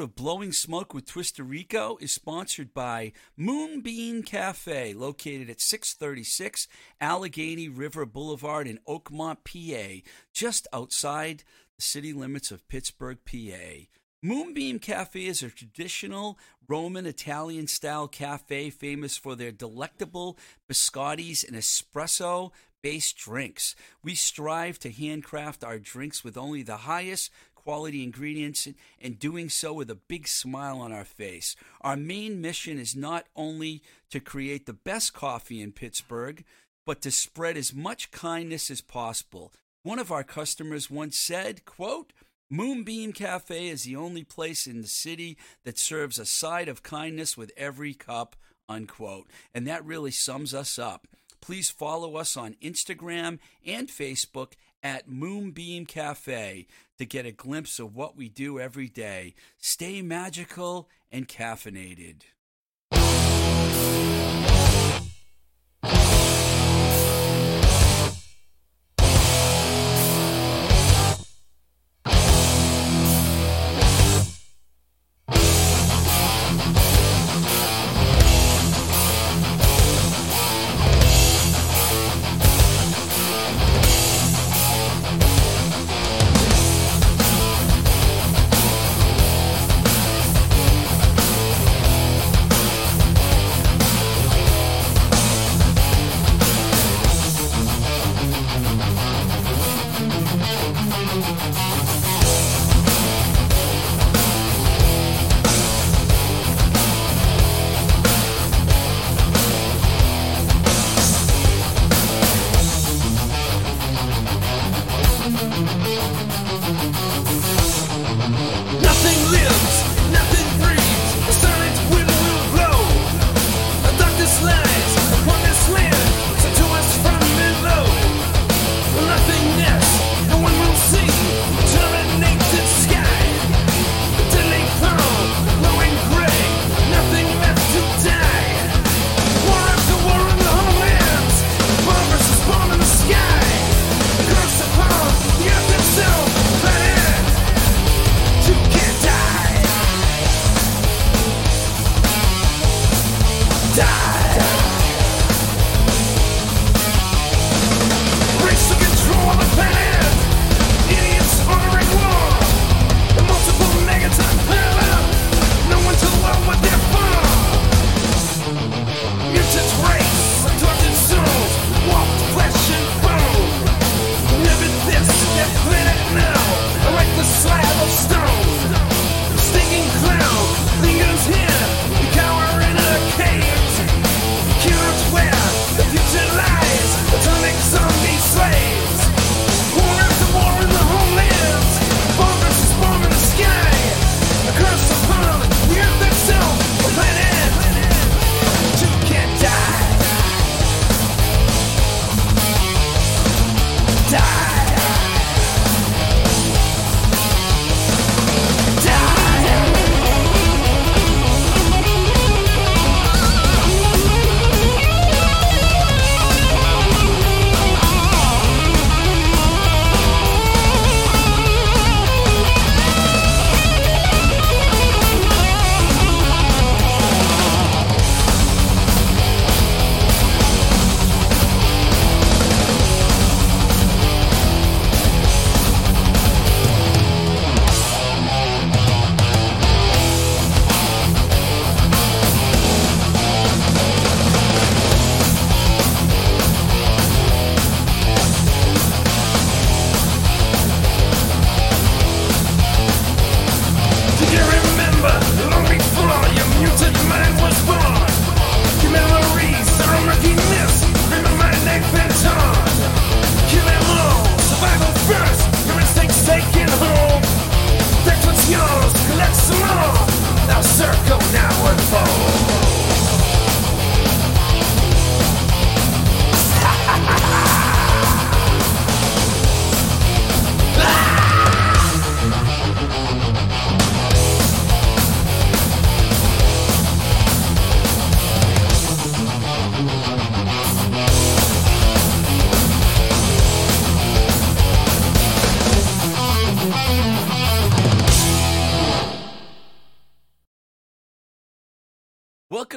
Episode 0.00 0.12
of 0.12 0.16
Blowing 0.16 0.52
Smoke 0.52 0.94
with 0.94 1.04
Twisted 1.04 1.44
Rico 1.44 1.98
is 2.00 2.10
sponsored 2.10 2.72
by 2.72 3.12
Moonbeam 3.36 4.22
Cafe, 4.22 4.94
located 4.94 5.50
at 5.50 5.60
636 5.60 6.68
Allegheny 7.02 7.68
River 7.68 8.06
Boulevard 8.06 8.66
in 8.66 8.78
Oakmont, 8.88 9.44
PA, 9.44 10.08
just 10.32 10.66
outside 10.72 11.44
the 11.76 11.82
city 11.82 12.14
limits 12.14 12.50
of 12.50 12.66
Pittsburgh, 12.66 13.18
PA. 13.26 13.90
Moonbeam 14.22 14.78
Cafe 14.78 15.26
is 15.26 15.42
a 15.42 15.50
traditional 15.50 16.38
Roman 16.66 17.04
Italian 17.04 17.66
style 17.66 18.08
cafe 18.08 18.70
famous 18.70 19.18
for 19.18 19.36
their 19.36 19.52
delectable 19.52 20.38
biscottis 20.66 21.46
and 21.46 21.54
espresso 21.54 22.52
based 22.82 23.16
drinks. 23.16 23.74
We 24.02 24.14
strive 24.14 24.78
to 24.80 24.90
handcraft 24.90 25.64
our 25.64 25.78
drinks 25.78 26.24
with 26.24 26.36
only 26.36 26.62
the 26.62 26.78
highest 26.78 27.30
quality 27.62 28.02
ingredients 28.02 28.68
and 29.00 29.18
doing 29.18 29.48
so 29.48 29.72
with 29.72 29.90
a 29.90 29.94
big 29.94 30.26
smile 30.26 30.78
on 30.78 30.92
our 30.92 31.04
face. 31.04 31.56
Our 31.80 31.96
main 31.96 32.40
mission 32.40 32.78
is 32.78 32.96
not 32.96 33.26
only 33.36 33.82
to 34.10 34.20
create 34.20 34.66
the 34.66 34.72
best 34.72 35.12
coffee 35.12 35.60
in 35.60 35.72
Pittsburgh, 35.72 36.44
but 36.86 37.02
to 37.02 37.10
spread 37.10 37.56
as 37.56 37.74
much 37.74 38.10
kindness 38.10 38.70
as 38.70 38.80
possible. 38.80 39.52
One 39.82 39.98
of 39.98 40.10
our 40.10 40.24
customers 40.24 40.90
once 40.90 41.18
said, 41.18 41.64
quote, 41.64 42.12
Moonbeam 42.50 43.12
Cafe 43.12 43.68
is 43.68 43.84
the 43.84 43.96
only 43.96 44.24
place 44.24 44.66
in 44.66 44.82
the 44.82 44.88
city 44.88 45.38
that 45.64 45.78
serves 45.78 46.18
a 46.18 46.26
side 46.26 46.68
of 46.68 46.82
kindness 46.82 47.36
with 47.36 47.52
every 47.56 47.94
cup, 47.94 48.34
unquote. 48.68 49.30
And 49.54 49.66
that 49.66 49.84
really 49.84 50.10
sums 50.10 50.52
us 50.52 50.78
up. 50.78 51.06
Please 51.40 51.70
follow 51.70 52.16
us 52.16 52.36
on 52.36 52.56
Instagram 52.62 53.38
and 53.64 53.88
Facebook 53.88 54.54
at 54.82 55.08
Moonbeam 55.08 55.86
Cafe 55.86 56.66
to 56.98 57.06
get 57.06 57.26
a 57.26 57.32
glimpse 57.32 57.78
of 57.78 57.94
what 57.94 58.16
we 58.16 58.28
do 58.28 58.58
every 58.58 58.88
day. 58.88 59.34
Stay 59.58 60.02
magical 60.02 60.88
and 61.10 61.28
caffeinated. 61.28 62.22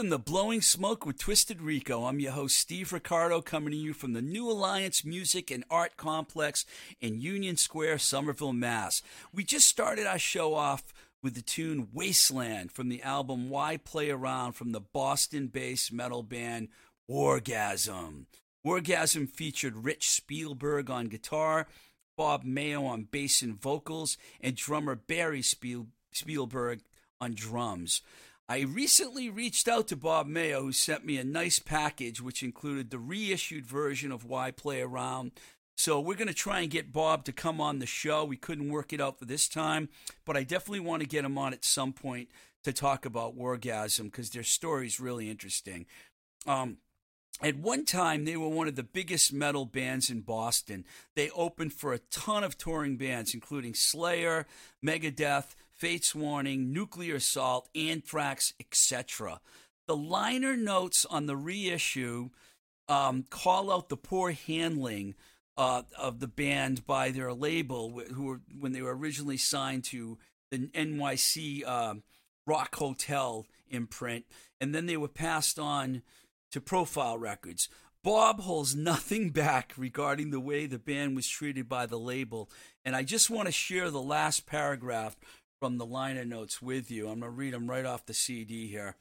Welcome 0.03 0.19
to 0.19 0.31
Blowing 0.31 0.61
Smoke 0.61 1.05
with 1.05 1.17
Twisted 1.17 1.61
Rico. 1.61 2.03
I'm 2.03 2.19
your 2.19 2.33
host, 2.33 2.57
Steve 2.57 2.91
Ricardo, 2.91 3.39
coming 3.41 3.71
to 3.71 3.77
you 3.77 3.93
from 3.93 4.11
the 4.11 4.21
New 4.21 4.51
Alliance 4.51 5.05
Music 5.05 5.49
and 5.49 5.63
Art 5.69 5.95
Complex 5.95 6.65
in 6.99 7.21
Union 7.21 7.55
Square, 7.55 7.99
Somerville, 7.99 8.51
Mass. 8.51 9.01
We 9.31 9.45
just 9.45 9.65
started 9.65 10.05
our 10.05 10.19
show 10.19 10.55
off 10.55 10.93
with 11.21 11.35
the 11.35 11.41
tune 11.41 11.87
Wasteland 11.93 12.73
from 12.73 12.89
the 12.89 13.01
album 13.01 13.49
Why 13.49 13.77
Play 13.77 14.09
Around 14.09 14.53
from 14.53 14.73
the 14.73 14.81
Boston 14.81 15.47
based 15.47 15.93
metal 15.93 16.21
band 16.21 16.67
Wargasm. 17.09 18.25
Wargasm 18.67 19.29
featured 19.29 19.85
Rich 19.85 20.09
Spielberg 20.09 20.89
on 20.89 21.05
guitar, 21.05 21.65
Bob 22.17 22.43
Mayo 22.43 22.83
on 22.83 23.07
bass 23.09 23.41
and 23.41 23.55
vocals, 23.55 24.17
and 24.41 24.57
drummer 24.57 24.95
Barry 24.95 25.41
Spiel- 25.41 25.87
Spielberg 26.11 26.81
on 27.21 27.35
drums. 27.35 28.01
I 28.49 28.61
recently 28.61 29.29
reached 29.29 29.67
out 29.67 29.87
to 29.87 29.95
Bob 29.95 30.27
Mayo, 30.27 30.61
who 30.61 30.71
sent 30.73 31.05
me 31.05 31.17
a 31.17 31.23
nice 31.23 31.59
package 31.59 32.21
which 32.21 32.43
included 32.43 32.89
the 32.89 32.99
reissued 32.99 33.65
version 33.65 34.11
of 34.11 34.25
Why 34.25 34.51
Play 34.51 34.81
Around. 34.81 35.31
So 35.77 35.99
we're 35.99 36.15
going 36.17 36.27
to 36.27 36.33
try 36.33 36.59
and 36.59 36.69
get 36.69 36.93
Bob 36.93 37.23
to 37.25 37.31
come 37.31 37.61
on 37.61 37.79
the 37.79 37.85
show. 37.85 38.25
We 38.25 38.37
couldn't 38.37 38.69
work 38.69 38.93
it 38.93 39.01
out 39.01 39.17
for 39.17 39.25
this 39.25 39.47
time, 39.47 39.89
but 40.25 40.37
I 40.37 40.43
definitely 40.43 40.81
want 40.81 41.01
to 41.01 41.07
get 41.07 41.25
him 41.25 41.37
on 41.37 41.53
at 41.53 41.65
some 41.65 41.93
point 41.93 42.29
to 42.63 42.73
talk 42.73 43.05
about 43.05 43.37
Wargasm 43.37 44.05
because 44.05 44.29
their 44.29 44.43
story 44.43 44.87
is 44.87 44.99
really 44.99 45.29
interesting. 45.29 45.85
Um, 46.45 46.77
at 47.41 47.57
one 47.57 47.85
time, 47.85 48.25
they 48.25 48.37
were 48.37 48.49
one 48.49 48.67
of 48.67 48.75
the 48.75 48.83
biggest 48.83 49.33
metal 49.33 49.65
bands 49.65 50.09
in 50.09 50.21
Boston. 50.21 50.85
They 51.15 51.29
opened 51.31 51.73
for 51.73 51.93
a 51.93 51.99
ton 52.11 52.43
of 52.43 52.57
touring 52.57 52.97
bands, 52.97 53.33
including 53.33 53.73
Slayer, 53.73 54.45
Megadeth, 54.85 55.55
Fates 55.83 56.15
Warning, 56.15 56.71
Nuclear 56.71 57.15
Assault, 57.15 57.67
Anthrax, 57.75 58.53
etc. 58.57 59.41
The 59.85 59.97
liner 59.97 60.55
notes 60.55 61.03
on 61.03 61.25
the 61.25 61.35
reissue 61.35 62.29
um, 62.87 63.25
call 63.29 63.69
out 63.69 63.89
the 63.89 63.97
poor 63.97 64.31
handling 64.31 65.15
uh, 65.57 65.81
of 65.99 66.21
the 66.21 66.27
band 66.29 66.87
by 66.87 67.11
their 67.11 67.33
label, 67.33 68.01
who 68.13 68.23
were 68.23 68.41
when 68.57 68.71
they 68.71 68.81
were 68.81 68.95
originally 68.95 69.35
signed 69.35 69.83
to 69.83 70.17
the 70.51 70.69
NYC 70.69 71.63
uh, 71.67 71.95
Rock 72.47 72.75
Hotel 72.75 73.45
imprint, 73.67 74.23
and 74.61 74.73
then 74.73 74.85
they 74.85 74.95
were 74.95 75.09
passed 75.09 75.59
on 75.59 76.01
to 76.51 76.61
Profile 76.61 77.17
Records. 77.17 77.67
Bob 78.05 78.39
holds 78.39 78.73
nothing 78.73 79.29
back 79.31 79.73
regarding 79.75 80.31
the 80.31 80.39
way 80.39 80.65
the 80.65 80.79
band 80.79 81.17
was 81.17 81.27
treated 81.27 81.67
by 81.67 81.85
the 81.85 81.99
label, 81.99 82.49
and 82.85 82.95
I 82.95 83.03
just 83.03 83.29
want 83.29 83.47
to 83.47 83.51
share 83.51 83.89
the 83.89 84.01
last 84.01 84.45
paragraph 84.45 85.17
from 85.63 85.77
the 85.77 85.85
liner 85.85 86.25
notes 86.25 86.61
with 86.61 86.91
you. 86.91 87.07
I'm 87.07 87.21
going 87.21 87.31
to 87.31 87.37
read 87.37 87.53
them 87.53 87.69
right 87.69 87.85
off 87.85 88.05
the 88.05 88.13
CD 88.13 88.67
here. 88.67 88.97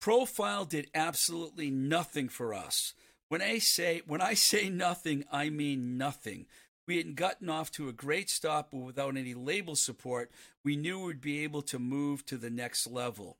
Profile 0.00 0.64
did 0.64 0.88
absolutely 0.94 1.70
nothing 1.70 2.30
for 2.30 2.54
us. 2.54 2.94
When 3.28 3.42
I 3.42 3.58
say 3.58 4.00
when 4.06 4.22
I 4.22 4.32
say 4.32 4.70
nothing, 4.70 5.26
I 5.30 5.50
mean 5.50 5.98
nothing. 5.98 6.46
We 6.88 6.96
had 6.96 7.14
gotten 7.14 7.50
off 7.50 7.70
to 7.72 7.90
a 7.90 7.92
great 7.92 8.30
start, 8.30 8.68
but 8.72 8.78
without 8.78 9.18
any 9.18 9.34
label 9.34 9.76
support, 9.76 10.30
we 10.64 10.76
knew 10.76 10.98
we'd 10.98 11.20
be 11.20 11.44
able 11.44 11.60
to 11.64 11.78
move 11.78 12.24
to 12.24 12.38
the 12.38 12.48
next 12.48 12.86
level. 12.90 13.36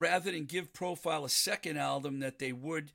Rather 0.00 0.30
than 0.30 0.44
give 0.44 0.72
Profile 0.72 1.24
a 1.24 1.28
second 1.28 1.76
album 1.76 2.20
that 2.20 2.38
they 2.38 2.52
would 2.52 2.92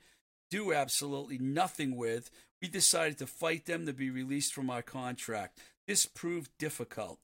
do 0.50 0.72
absolutely 0.72 1.38
nothing 1.38 1.98
with, 1.98 2.32
we 2.62 2.70
decided 2.70 3.18
to 3.18 3.28
fight 3.28 3.66
them 3.66 3.88
to 3.88 3.92
be 3.92 4.10
released 4.10 4.54
from 4.54 4.70
our 4.70 4.82
contract. 4.82 5.60
This 5.86 6.06
proved 6.06 6.58
difficult. 6.58 7.20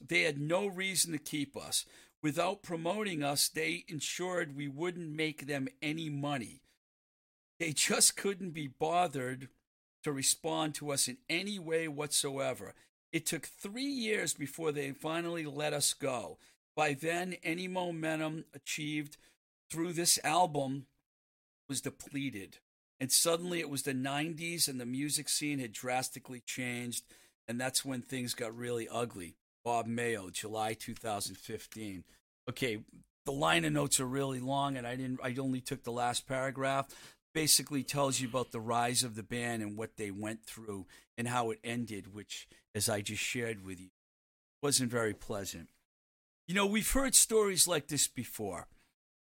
They 0.00 0.22
had 0.22 0.38
no 0.40 0.66
reason 0.66 1.12
to 1.12 1.18
keep 1.18 1.56
us. 1.56 1.84
Without 2.22 2.62
promoting 2.62 3.22
us, 3.22 3.48
they 3.48 3.84
ensured 3.88 4.56
we 4.56 4.68
wouldn't 4.68 5.10
make 5.10 5.46
them 5.46 5.68
any 5.82 6.08
money. 6.08 6.62
They 7.58 7.72
just 7.72 8.16
couldn't 8.16 8.50
be 8.50 8.66
bothered 8.66 9.48
to 10.02 10.12
respond 10.12 10.74
to 10.76 10.90
us 10.90 11.08
in 11.08 11.18
any 11.28 11.58
way 11.58 11.88
whatsoever. 11.88 12.74
It 13.12 13.26
took 13.26 13.46
three 13.46 13.84
years 13.84 14.34
before 14.34 14.72
they 14.72 14.90
finally 14.90 15.44
let 15.46 15.72
us 15.72 15.94
go. 15.94 16.38
By 16.74 16.94
then, 16.94 17.36
any 17.42 17.68
momentum 17.68 18.44
achieved 18.54 19.16
through 19.70 19.92
this 19.92 20.18
album 20.24 20.86
was 21.68 21.80
depleted. 21.80 22.58
And 23.00 23.10
suddenly 23.12 23.60
it 23.60 23.70
was 23.70 23.82
the 23.82 23.92
90s 23.92 24.68
and 24.68 24.80
the 24.80 24.86
music 24.86 25.28
scene 25.28 25.58
had 25.58 25.72
drastically 25.72 26.40
changed. 26.40 27.04
And 27.46 27.60
that's 27.60 27.84
when 27.84 28.02
things 28.02 28.34
got 28.34 28.56
really 28.56 28.88
ugly. 28.88 29.36
Bob 29.64 29.86
Mayo, 29.86 30.28
July 30.30 30.74
2015. 30.74 32.04
Okay, 32.48 32.80
the 33.24 33.32
line 33.32 33.64
of 33.64 33.72
notes 33.72 33.98
are 33.98 34.06
really 34.06 34.40
long, 34.40 34.76
and 34.76 34.86
I 34.86 34.96
didn't. 34.96 35.20
I 35.22 35.34
only 35.38 35.60
took 35.60 35.82
the 35.82 35.92
last 35.92 36.26
paragraph. 36.26 36.88
Basically, 37.32 37.82
tells 37.82 38.20
you 38.20 38.28
about 38.28 38.52
the 38.52 38.60
rise 38.60 39.02
of 39.02 39.16
the 39.16 39.22
band 39.22 39.62
and 39.62 39.76
what 39.76 39.96
they 39.96 40.10
went 40.10 40.44
through 40.44 40.86
and 41.16 41.26
how 41.26 41.50
it 41.50 41.58
ended, 41.64 42.14
which, 42.14 42.46
as 42.74 42.88
I 42.88 43.00
just 43.00 43.22
shared 43.22 43.64
with 43.64 43.80
you, 43.80 43.88
wasn't 44.62 44.90
very 44.90 45.14
pleasant. 45.14 45.70
You 46.46 46.54
know, 46.54 46.66
we've 46.66 46.90
heard 46.90 47.14
stories 47.14 47.66
like 47.66 47.88
this 47.88 48.06
before. 48.06 48.68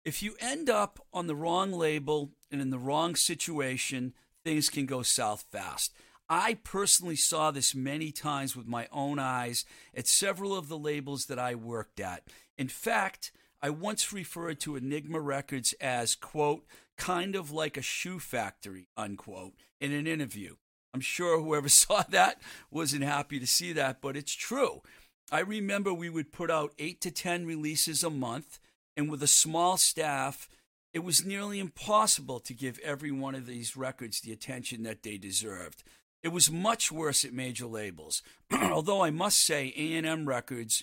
If 0.05 0.23
you 0.23 0.35
end 0.41 0.69
up 0.69 0.99
on 1.13 1.27
the 1.27 1.37
wrong 1.37 1.73
label 1.73 2.33
and 2.51 2.61
in 2.61 2.71
the 2.71 2.79
wrong 2.79 3.15
situation, 3.15 4.15
things 4.45 4.71
can 4.71 4.87
go 4.87 5.03
south 5.03 5.45
fast. 5.51 5.93
I 6.29 6.55
personally 6.55 7.17
saw 7.17 7.51
this 7.51 7.75
many 7.75 8.11
times 8.11 8.57
with 8.57 8.67
my 8.67 8.89
own 8.91 9.19
eyes 9.19 9.65
at 9.95 10.07
several 10.07 10.57
of 10.57 10.69
the 10.69 10.79
labels 10.79 11.27
that 11.27 11.39
I 11.39 11.55
worked 11.55 12.01
at. 12.01 12.25
In 12.57 12.69
fact, 12.69 13.31
I 13.63 13.71
once 13.71 14.13
referred 14.13 14.61
to 14.61 14.77
Enigma 14.77 15.21
Records 15.21 15.75
as, 15.81 16.15
quote, 16.15 16.65
kind 16.97 17.35
of 17.35 17.51
like 17.51 17.77
a 17.77 17.83
shoe 17.83 18.19
factory, 18.19 18.89
unquote, 18.97 19.55
in 19.81 19.93
an 19.93 20.07
interview. 20.07 20.57
I'm 20.95 21.01
sure 21.01 21.41
whoever 21.41 21.69
saw 21.71 22.03
that 22.11 22.41
wasn't 22.71 23.05
happy 23.05 23.39
to 23.39 23.47
see 23.47 23.73
that, 23.73 24.01
but 24.01 24.17
it's 24.17 24.35
true. 24.35 24.83
I 25.31 25.41
remember 25.41 25.93
we 25.93 26.11
would 26.11 26.33
put 26.33 26.51
out 26.51 26.75
eight 26.79 27.01
to 27.03 27.11
10 27.11 27.47
releases 27.47 28.03
a 28.03 28.11
month, 28.11 28.61
and 28.97 29.11
with 29.11 29.23
a 29.23 29.27
small 29.27 29.77
staff, 29.77 30.49
it 30.93 31.03
was 31.03 31.25
nearly 31.25 31.59
impossible 31.59 32.39
to 32.41 32.55
give 32.55 32.79
every 32.79 33.11
one 33.11 33.35
of 33.35 33.47
these 33.47 33.77
records 33.77 34.21
the 34.21 34.33
attention 34.33 34.85
that 34.85 35.03
they 35.03 35.19
deserved. 35.19 35.83
It 36.25 36.33
was 36.33 36.51
much 36.51 36.91
worse 36.91 37.23
at 37.27 37.35
major 37.35 37.67
labels. 37.67 38.23
Although 38.51 39.05
I 39.05 39.11
must 39.11 39.45
say, 39.45 39.75
A&M 39.77 40.27
Records 40.27 40.83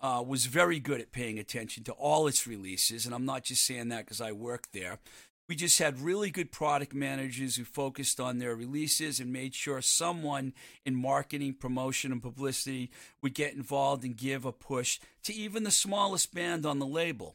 uh, 0.00 0.22
was 0.24 0.46
very 0.46 0.78
good 0.78 1.00
at 1.00 1.10
paying 1.10 1.36
attention 1.36 1.82
to 1.84 1.92
all 1.92 2.28
its 2.28 2.46
releases, 2.46 3.04
and 3.04 3.12
I'm 3.12 3.26
not 3.26 3.42
just 3.42 3.66
saying 3.66 3.88
that 3.88 4.04
because 4.04 4.20
I 4.20 4.30
worked 4.30 4.72
there. 4.72 5.00
We 5.48 5.56
just 5.56 5.80
had 5.80 5.98
really 5.98 6.30
good 6.30 6.52
product 6.52 6.94
managers 6.94 7.56
who 7.56 7.64
focused 7.64 8.20
on 8.20 8.38
their 8.38 8.54
releases 8.54 9.18
and 9.18 9.32
made 9.32 9.52
sure 9.56 9.82
someone 9.82 10.54
in 10.86 10.94
marketing, 10.94 11.54
promotion, 11.54 12.12
and 12.12 12.22
publicity 12.22 12.92
would 13.20 13.34
get 13.34 13.54
involved 13.54 14.04
and 14.04 14.16
give 14.16 14.44
a 14.44 14.52
push 14.52 15.00
to 15.24 15.34
even 15.34 15.64
the 15.64 15.72
smallest 15.72 16.32
band 16.32 16.64
on 16.64 16.78
the 16.78 16.86
label. 16.86 17.34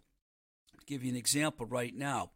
I'll 0.74 0.86
give 0.88 1.04
you 1.04 1.12
an 1.12 1.18
example 1.18 1.66
right 1.66 1.94
now. 1.94 2.32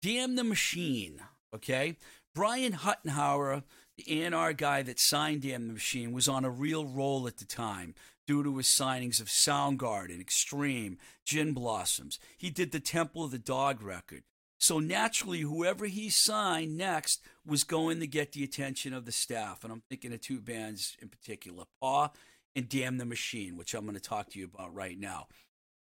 Damn 0.00 0.34
the 0.34 0.44
Machine, 0.44 1.20
okay? 1.54 1.98
Brian 2.34 2.72
Huttenhauer 2.72 3.62
the 3.96 4.22
A&R 4.22 4.52
guy 4.52 4.82
that 4.82 4.98
signed 4.98 5.42
Damn 5.42 5.68
the 5.68 5.74
Machine 5.74 6.12
was 6.12 6.28
on 6.28 6.44
a 6.44 6.50
real 6.50 6.84
roll 6.84 7.26
at 7.26 7.38
the 7.38 7.44
time 7.44 7.94
due 8.26 8.42
to 8.42 8.56
his 8.56 8.66
signings 8.66 9.20
of 9.20 9.28
Soundgarden, 9.28 10.20
Extreme, 10.20 10.98
Gin 11.24 11.52
Blossoms. 11.52 12.18
He 12.36 12.50
did 12.50 12.72
the 12.72 12.80
Temple 12.80 13.24
of 13.24 13.30
the 13.30 13.38
Dog 13.38 13.82
record. 13.82 14.22
So 14.58 14.78
naturally, 14.78 15.40
whoever 15.40 15.86
he 15.86 16.08
signed 16.08 16.76
next 16.76 17.20
was 17.46 17.64
going 17.64 18.00
to 18.00 18.06
get 18.06 18.32
the 18.32 18.44
attention 18.44 18.94
of 18.94 19.04
the 19.04 19.12
staff. 19.12 19.62
And 19.62 19.72
I'm 19.72 19.82
thinking 19.88 20.12
of 20.12 20.20
two 20.20 20.40
bands 20.40 20.96
in 21.02 21.08
particular, 21.08 21.64
Paw 21.80 22.10
and 22.56 22.68
Damn 22.68 22.98
the 22.98 23.04
Machine, 23.04 23.56
which 23.56 23.74
I'm 23.74 23.84
going 23.84 23.94
to 23.94 24.00
talk 24.00 24.30
to 24.30 24.38
you 24.38 24.46
about 24.46 24.74
right 24.74 24.98
now. 24.98 25.26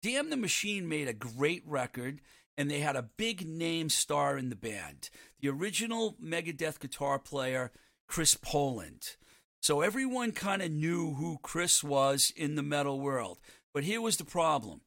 Damn 0.03 0.29
the 0.29 0.37
Machine 0.37 0.87
made 0.87 1.07
a 1.07 1.13
great 1.13 1.63
record 1.65 2.21
and 2.57 2.69
they 2.69 2.79
had 2.79 2.95
a 2.95 3.09
big 3.17 3.47
name 3.47 3.89
star 3.89 4.37
in 4.37 4.49
the 4.49 4.55
band. 4.55 5.09
The 5.39 5.49
original 5.49 6.15
Megadeth 6.23 6.79
guitar 6.79 7.19
player 7.19 7.71
Chris 8.07 8.35
Poland. 8.35 9.15
So 9.59 9.81
everyone 9.81 10.31
kind 10.31 10.61
of 10.61 10.71
knew 10.71 11.15
who 11.15 11.39
Chris 11.41 11.83
was 11.83 12.31
in 12.35 12.55
the 12.55 12.63
metal 12.63 12.99
world. 12.99 13.39
But 13.73 13.83
here 13.83 14.01
was 14.01 14.17
the 14.17 14.25
problem. 14.25 14.81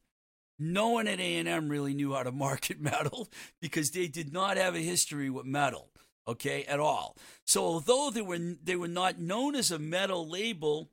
No 0.57 0.89
one 0.89 1.07
at 1.07 1.19
A&M 1.19 1.69
really 1.69 1.93
knew 1.93 2.13
how 2.13 2.23
to 2.23 2.31
market 2.31 2.79
metal 2.81 3.29
because 3.61 3.91
they 3.91 4.07
did 4.07 4.33
not 4.33 4.57
have 4.57 4.75
a 4.75 4.79
history 4.79 5.29
with 5.29 5.45
metal, 5.45 5.89
okay, 6.27 6.63
at 6.65 6.79
all. 6.79 7.15
So 7.45 7.63
although 7.63 8.09
they 8.11 8.21
were 8.21 8.37
they 8.37 8.75
were 8.75 8.87
not 8.87 9.19
known 9.19 9.55
as 9.55 9.71
a 9.71 9.79
metal 9.79 10.27
label, 10.27 10.89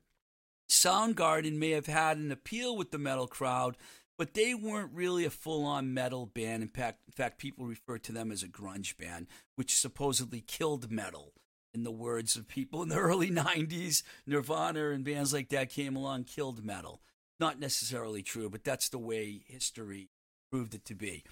Soundgarden 0.69 1.57
may 1.57 1.71
have 1.71 1.87
had 1.87 2.17
an 2.17 2.31
appeal 2.31 2.77
with 2.77 2.91
the 2.91 2.97
metal 2.97 3.27
crowd, 3.27 3.75
but 4.17 4.33
they 4.33 4.53
weren't 4.53 4.93
really 4.93 5.25
a 5.25 5.29
full-on 5.29 5.93
metal 5.93 6.25
band. 6.25 6.61
In 6.63 6.69
fact, 6.69 6.99
in 7.07 7.13
fact, 7.13 7.37
people 7.37 7.65
refer 7.65 7.97
to 7.99 8.11
them 8.11 8.31
as 8.31 8.43
a 8.43 8.47
grunge 8.47 8.97
band, 8.97 9.27
which 9.55 9.75
supposedly 9.75 10.41
killed 10.41 10.91
metal 10.91 11.33
in 11.73 11.83
the 11.83 11.91
words 11.91 12.35
of 12.35 12.47
people 12.47 12.81
in 12.81 12.89
the 12.89 12.95
early 12.99 13.29
90s, 13.29 14.03
Nirvana 14.25 14.89
and 14.89 15.03
bands 15.03 15.33
like 15.33 15.49
that 15.49 15.69
came 15.69 15.95
along, 15.95 16.25
killed 16.25 16.63
metal. 16.63 17.01
Not 17.39 17.59
necessarily 17.59 18.21
true, 18.21 18.49
but 18.49 18.63
that's 18.63 18.89
the 18.89 18.99
way 18.99 19.41
history 19.47 20.09
proved 20.51 20.75
it 20.75 20.85
to 20.85 20.95
be. 20.95 21.23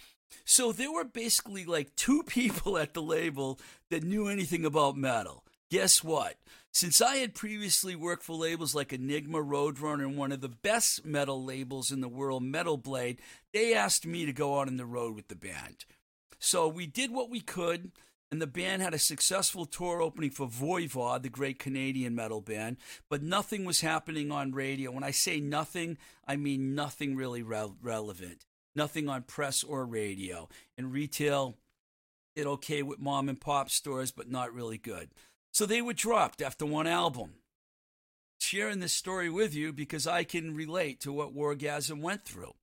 So 0.46 0.72
there 0.72 0.92
were 0.92 1.04
basically 1.04 1.66
like 1.66 1.96
two 1.96 2.24
people 2.28 2.78
at 2.78 2.94
the 2.94 3.02
label 3.02 3.60
that 3.90 4.04
knew 4.04 4.28
anything 4.28 4.66
about 4.66 4.98
metal. 4.98 5.44
Guess 5.70 6.04
what? 6.04 6.36
Since 6.72 7.02
I 7.02 7.18
had 7.18 7.34
previously 7.34 7.96
worked 7.96 8.24
for 8.24 8.36
labels 8.36 8.74
like 8.74 8.94
Enigma, 8.94 9.40
Roadrunner, 9.40 10.06
and 10.06 10.16
one 10.16 10.32
of 10.32 10.40
the 10.40 10.48
best 10.48 11.06
metal 11.06 11.44
labels 11.44 11.92
in 11.92 12.00
the 12.00 12.08
world, 12.08 12.44
Metal 12.44 12.78
Blade, 12.78 13.20
they 13.52 13.74
asked 13.74 14.06
me 14.06 14.26
to 14.26 14.32
go 14.32 14.60
out 14.60 14.68
on 14.68 14.78
the 14.78 14.86
road 14.86 15.16
with 15.16 15.28
the 15.28 15.36
band. 15.36 15.86
So 16.40 16.68
we 16.68 16.86
did 16.86 17.12
what 17.12 17.30
we 17.30 17.42
could, 17.42 17.92
and 18.32 18.42
the 18.42 18.48
band 18.48 18.82
had 18.82 18.94
a 18.94 19.00
successful 19.00 19.66
tour 19.66 20.02
opening 20.02 20.32
for 20.32 20.48
Voivod, 20.48 21.24
the 21.24 21.30
great 21.30 21.60
Canadian 21.60 22.14
metal 22.14 22.42
band, 22.42 22.78
but 23.10 23.24
nothing 23.24 23.64
was 23.64 23.82
happening 23.82 24.32
on 24.32 24.52
radio. 24.52 24.92
When 24.92 25.04
I 25.04 25.12
say 25.12 25.40
nothing, 25.40 25.98
I 26.28 26.36
mean 26.36 26.76
nothing 26.76 27.16
really 27.16 27.42
re- 27.42 27.72
relevant. 27.82 28.46
Nothing 28.76 29.08
on 29.08 29.24
press 29.24 29.64
or 29.64 29.86
radio. 29.86 30.50
And 30.78 30.92
retail 30.92 31.58
did 32.36 32.46
okay 32.46 32.84
with 32.84 33.00
mom 33.00 33.30
and 33.30 33.40
pop 33.40 33.70
stores, 33.70 34.12
but 34.12 34.30
not 34.30 34.54
really 34.54 34.78
good. 34.78 35.10
So 35.52 35.66
they 35.66 35.82
were 35.82 35.94
dropped 35.94 36.42
after 36.42 36.66
one 36.66 36.86
album. 36.86 37.32
Sharing 38.40 38.80
this 38.80 38.94
story 38.94 39.30
with 39.30 39.56
you 39.56 39.74
because 39.74 40.06
I 40.06 40.24
can 40.24 40.54
relate 40.54 41.00
to 41.02 41.12
what 41.12 41.36
Wargasm 41.36 42.02
went 42.02 42.26
through. 42.26 42.54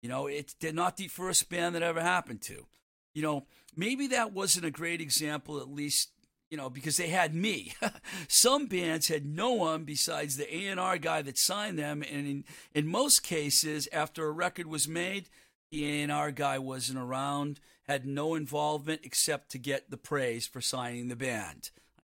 You 0.00 0.08
know, 0.08 0.26
it, 0.26 0.54
they're 0.60 0.72
not 0.72 0.96
the 0.96 1.08
first 1.08 1.50
band 1.50 1.74
that 1.74 1.82
ever 1.82 2.00
happened 2.00 2.40
to. 2.42 2.66
You 3.14 3.22
know, 3.22 3.46
maybe 3.78 4.08
that 4.08 4.32
wasn't 4.32 4.66
a 4.66 4.70
great 4.70 5.00
example, 5.00 5.58
at 5.58 5.70
least, 5.70 6.10
you 6.50 6.56
know, 6.58 6.68
because 6.68 6.98
they 6.98 7.08
had 7.08 7.34
me. 7.34 7.72
Some 8.28 8.66
bands 8.66 9.08
had 9.08 9.24
no 9.24 9.52
one 9.52 9.84
besides 9.84 10.36
the 10.36 10.54
A&R 10.54 10.98
guy 10.98 11.22
that 11.22 11.38
signed 11.38 11.78
them. 11.78 12.02
And 12.02 12.26
in, 12.26 12.44
in 12.74 12.86
most 12.86 13.22
cases, 13.22 13.88
after 13.92 14.26
a 14.26 14.32
record 14.32 14.66
was 14.66 14.86
made, 14.86 15.30
the 15.70 16.02
A&R 16.02 16.32
guy 16.32 16.58
wasn't 16.58 16.98
around, 16.98 17.60
had 17.86 18.04
no 18.04 18.34
involvement 18.34 19.02
except 19.04 19.50
to 19.52 19.58
get 19.58 19.90
the 19.90 19.96
praise 19.96 20.46
for 20.46 20.60
signing 20.60 21.08
the 21.08 21.16
band 21.16 21.70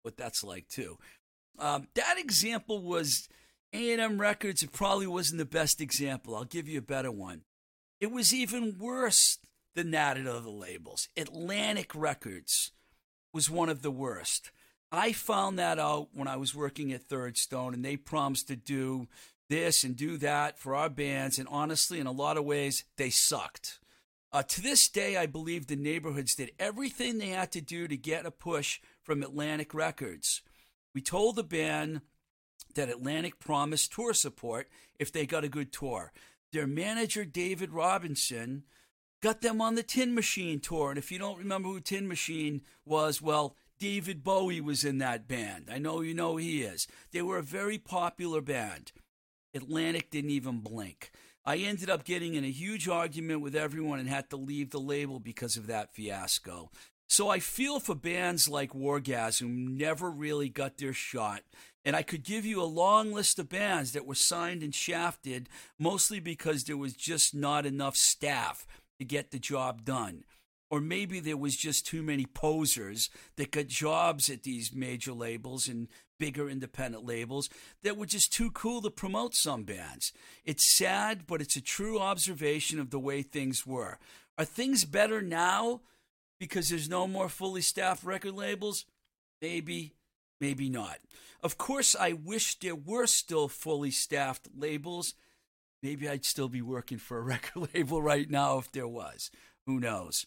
what 0.03 0.17
that's 0.17 0.43
like 0.43 0.69
too. 0.69 0.99
Um, 1.59 1.89
that 1.95 2.17
example 2.19 2.83
was 2.83 3.29
A&M 3.73 4.21
Records. 4.21 4.63
It 4.63 4.73
probably 4.73 5.07
wasn't 5.07 5.39
the 5.39 5.45
best 5.45 5.81
example. 5.81 6.35
I'll 6.35 6.45
give 6.45 6.69
you 6.69 6.79
a 6.79 6.83
better 6.83 7.11
one. 7.11 7.43
It 8.01 8.11
was 8.11 8.33
even 8.33 8.79
worse 8.79 9.39
than 9.75 9.91
that 9.93 10.17
at 10.17 10.27
other 10.27 10.51
labels. 10.51 11.09
Atlantic 11.17 11.95
Records 11.95 12.73
was 13.33 13.51
one 13.51 13.69
of 13.69 13.83
the 13.83 13.91
worst. 13.91 14.51
I 14.93 15.13
found 15.13 15.59
that 15.59 15.79
out 15.79 16.09
when 16.13 16.27
I 16.27 16.37
was 16.37 16.55
working 16.55 16.93
at 16.93 17.05
Third 17.05 17.37
Stone, 17.37 17.75
and 17.75 17.85
they 17.85 17.97
promised 17.97 18.49
to 18.49 18.57
do 18.57 19.07
this 19.49 19.85
and 19.85 19.97
do 19.97 20.17
that 20.19 20.59
for 20.59 20.75
our 20.75 20.89
bands. 20.89 21.39
And 21.39 21.49
honestly, 21.49 22.01
in 22.01 22.07
a 22.07 22.13
lot 22.13 22.37
of 22.37 22.45
ways, 22.45 22.85
they 22.97 23.11
sucked. 23.11 23.79
Uh, 24.33 24.43
to 24.45 24.61
this 24.61 24.89
day, 24.89 25.17
I 25.17 25.27
believe 25.27 25.67
the 25.67 25.77
neighborhoods 25.77 26.35
did 26.35 26.53
everything 26.59 27.19
they 27.19 27.29
had 27.29 27.51
to 27.53 27.61
do 27.61 27.89
to 27.89 27.97
get 27.97 28.27
a 28.27 28.31
push 28.31 28.81
from 29.03 29.23
Atlantic 29.23 29.75
Records. 29.75 30.43
We 30.95 31.01
told 31.01 31.37
the 31.37 31.45
band 31.45 32.01
that 32.75 32.89
Atlantic 32.89 33.41
promised 33.41 33.93
tour 33.93 34.15
support 34.15 34.69
if 34.99 35.11
they 35.13 35.27
got 35.27 35.45
a 35.45 35.49
good 35.49 35.73
tour. 35.73 36.13
Their 36.53 36.67
manager, 36.67 37.25
David 37.25 37.73
Robinson, 37.73 38.65
got 39.21 39.41
them 39.41 39.61
on 39.61 39.75
the 39.75 39.83
Tin 39.83 40.15
Machine 40.15 40.61
tour. 40.61 40.91
And 40.91 40.99
if 40.99 41.13
you 41.13 41.19
don't 41.19 41.39
remember 41.39 41.69
who 41.69 41.81
Tin 41.81 42.09
Machine 42.09 42.63
was, 42.85 43.21
well, 43.21 43.57
David 43.79 44.23
Bowie 44.23 44.61
was 44.61 44.85
in 44.85 44.99
that 44.99 45.27
band. 45.27 45.69
I 45.73 45.79
know 45.79 46.01
you 46.01 46.15
know 46.15 46.37
he 46.37 46.63
is. 46.63 46.87
They 47.13 47.23
were 47.23 47.39
a 47.39 47.43
very 47.43 47.79
popular 47.79 48.41
band. 48.41 48.93
Atlantic 49.55 50.11
didn't 50.11 50.31
even 50.31 50.61
blink. 50.61 51.11
I 51.45 51.57
ended 51.57 51.89
up 51.89 52.05
getting 52.05 52.35
in 52.35 52.45
a 52.45 52.51
huge 52.51 52.89
argument 52.89 53.41
with 53.41 53.57
everyone 53.57 53.99
and 53.99 54.09
had 54.09 54.29
to 54.31 54.37
leave 54.37 54.71
the 54.71 54.81
label 54.81 55.19
because 55.19 55.57
of 55.57 55.67
that 55.67 55.95
fiasco. 55.95 56.71
So 57.09 57.29
I 57.29 57.41
feel 57.41 57.81
for 57.81 57.95
bands 57.95 58.49
like 58.49 58.73
Wargasm 58.73 59.41
who 59.41 59.49
never 59.49 60.11
really 60.11 60.49
got 60.49 60.77
their 60.77 60.93
shot. 60.93 61.43
And 61.85 61.97
I 61.97 62.03
could 62.03 62.23
give 62.23 62.45
you 62.45 62.63
a 62.63 62.65
long 62.65 63.13
list 63.13 63.39
of 63.39 63.49
bands 63.49 63.93
that 63.93 64.07
were 64.07 64.15
signed 64.15 64.63
and 64.63 64.75
shafted, 64.75 65.49
mostly 65.79 66.21
because 66.21 66.65
there 66.65 66.77
was 66.77 66.93
just 66.93 67.35
not 67.35 67.65
enough 67.65 67.97
staff 67.97 68.67
to 69.01 69.05
get 69.05 69.33
the 69.33 69.41
job 69.41 69.85
done. 69.85 70.23
Or 70.71 70.81
maybe 70.81 71.19
there 71.19 71.37
was 71.37 71.57
just 71.57 71.85
too 71.85 72.01
many 72.01 72.27
posers 72.27 73.11
that 73.35 73.51
got 73.51 73.67
jobs 73.67 74.31
at 74.31 74.45
these 74.45 74.73
major 74.73 75.13
labels 75.13 75.67
and 75.67 75.89
bigger 76.21 76.49
independent 76.49 77.05
labels 77.05 77.51
that 77.83 77.97
were 77.97 78.07
just 78.07 78.33
too 78.33 78.53
cool 78.53 78.81
to 78.83 78.91
promote 78.91 79.35
some 79.35 79.65
bands. 79.65 80.13
It's 80.45 80.65
sad, 80.65 81.27
but 81.27 81.41
it's 81.41 81.57
a 81.57 81.61
true 81.61 81.99
observation 81.99 82.79
of 82.79 82.91
the 82.91 83.01
way 83.01 83.23
things 83.23 83.67
were. 83.67 83.99
Are 84.39 84.45
things 84.45 84.85
better 84.85 85.21
now? 85.21 85.81
because 86.41 86.71
there's 86.71 86.89
no 86.89 87.07
more 87.07 87.29
fully 87.29 87.61
staffed 87.61 88.03
record 88.03 88.35
labels? 88.35 88.87
Maybe, 89.41 89.93
maybe 90.41 90.69
not. 90.69 90.99
Of 91.43 91.59
course, 91.59 91.95
I 91.95 92.15
wish 92.15 92.59
there 92.59 92.75
were 92.75 93.07
still 93.07 93.47
fully 93.47 93.91
staffed 93.93 94.49
labels. 94.57 95.15
Maybe 95.83 96.09
I'd 96.09 96.25
still 96.25 96.49
be 96.49 96.63
working 96.63 96.99
for 96.99 97.19
a 97.19 97.23
record 97.23 97.69
label 97.75 98.03
right 98.03 98.29
now 98.29 98.59
if 98.59 98.71
there 98.73 98.89
was. 98.89 99.31
Who 99.67 99.81
knows? 99.81 100.27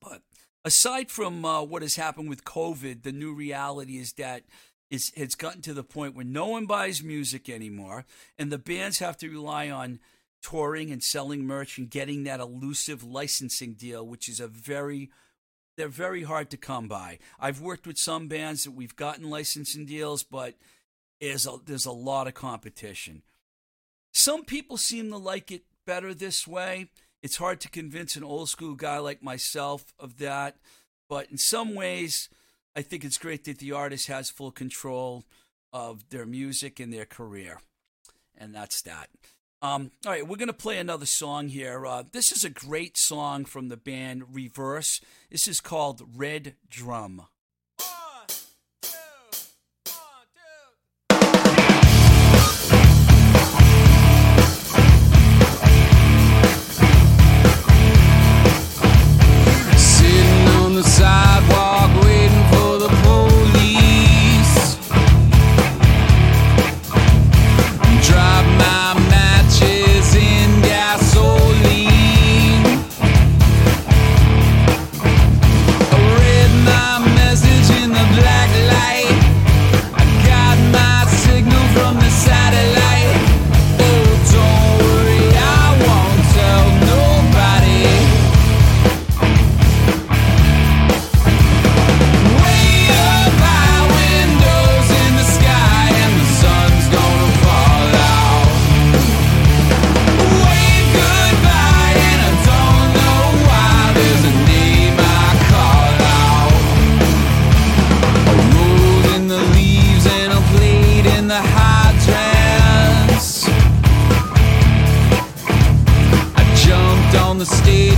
But 0.00 0.22
aside 0.64 1.10
from 1.10 1.44
uh, 1.44 1.62
what 1.62 1.82
has 1.82 1.96
happened 1.96 2.28
with 2.28 2.44
COVID, 2.44 3.02
the 3.02 3.12
new 3.12 3.34
reality 3.34 3.98
is 3.98 4.12
that 4.14 4.44
it's, 4.90 5.12
it's 5.14 5.34
gotten 5.34 5.62
to 5.62 5.74
the 5.74 5.84
point 5.84 6.14
where 6.14 6.24
no 6.24 6.46
one 6.46 6.66
buys 6.66 7.02
music 7.02 7.48
anymore, 7.48 8.06
and 8.38 8.50
the 8.50 8.58
bands 8.58 9.00
have 9.00 9.18
to 9.18 9.28
rely 9.28 9.68
on 9.68 9.98
touring 10.42 10.90
and 10.90 11.02
selling 11.02 11.46
merch 11.46 11.78
and 11.78 11.90
getting 11.90 12.24
that 12.24 12.40
elusive 12.40 13.02
licensing 13.02 13.74
deal, 13.74 14.06
which 14.06 14.28
is 14.28 14.40
a 14.40 14.48
very 14.48 15.10
they're 15.76 15.88
very 15.88 16.24
hard 16.24 16.50
to 16.50 16.56
come 16.56 16.88
by. 16.88 17.20
I've 17.38 17.60
worked 17.60 17.86
with 17.86 17.98
some 17.98 18.26
bands 18.26 18.64
that 18.64 18.72
we've 18.72 18.96
gotten 18.96 19.30
licensing 19.30 19.86
deals, 19.86 20.24
but 20.24 20.54
there's 21.20 21.46
a, 21.46 21.56
there's 21.64 21.86
a 21.86 21.92
lot 21.92 22.26
of 22.26 22.34
competition. 22.34 23.22
Some 24.18 24.44
people 24.44 24.78
seem 24.78 25.10
to 25.10 25.16
like 25.16 25.52
it 25.52 25.62
better 25.86 26.12
this 26.12 26.44
way. 26.44 26.88
It's 27.22 27.36
hard 27.36 27.60
to 27.60 27.70
convince 27.70 28.16
an 28.16 28.24
old 28.24 28.48
school 28.48 28.74
guy 28.74 28.98
like 28.98 29.22
myself 29.22 29.94
of 29.96 30.18
that, 30.18 30.56
but 31.08 31.30
in 31.30 31.38
some 31.38 31.76
ways, 31.76 32.28
I 32.74 32.82
think 32.82 33.04
it's 33.04 33.16
great 33.16 33.44
that 33.44 33.58
the 33.58 33.70
artist 33.70 34.08
has 34.08 34.28
full 34.28 34.50
control 34.50 35.22
of 35.72 36.10
their 36.10 36.26
music 36.26 36.80
and 36.80 36.92
their 36.92 37.04
career. 37.04 37.60
And 38.36 38.52
that's 38.52 38.82
that. 38.82 39.08
Um, 39.62 39.92
all 40.04 40.10
right, 40.10 40.26
we're 40.26 40.36
going 40.36 40.48
to 40.48 40.52
play 40.52 40.78
another 40.78 41.06
song 41.06 41.50
here. 41.50 41.86
Uh, 41.86 42.02
this 42.10 42.32
is 42.32 42.44
a 42.44 42.50
great 42.50 42.98
song 42.98 43.44
from 43.44 43.68
the 43.68 43.76
band 43.76 44.34
Reverse. 44.34 45.00
This 45.30 45.46
is 45.46 45.60
called 45.60 46.02
Red 46.16 46.56
Drum. 46.68 47.22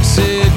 fix 0.02 0.49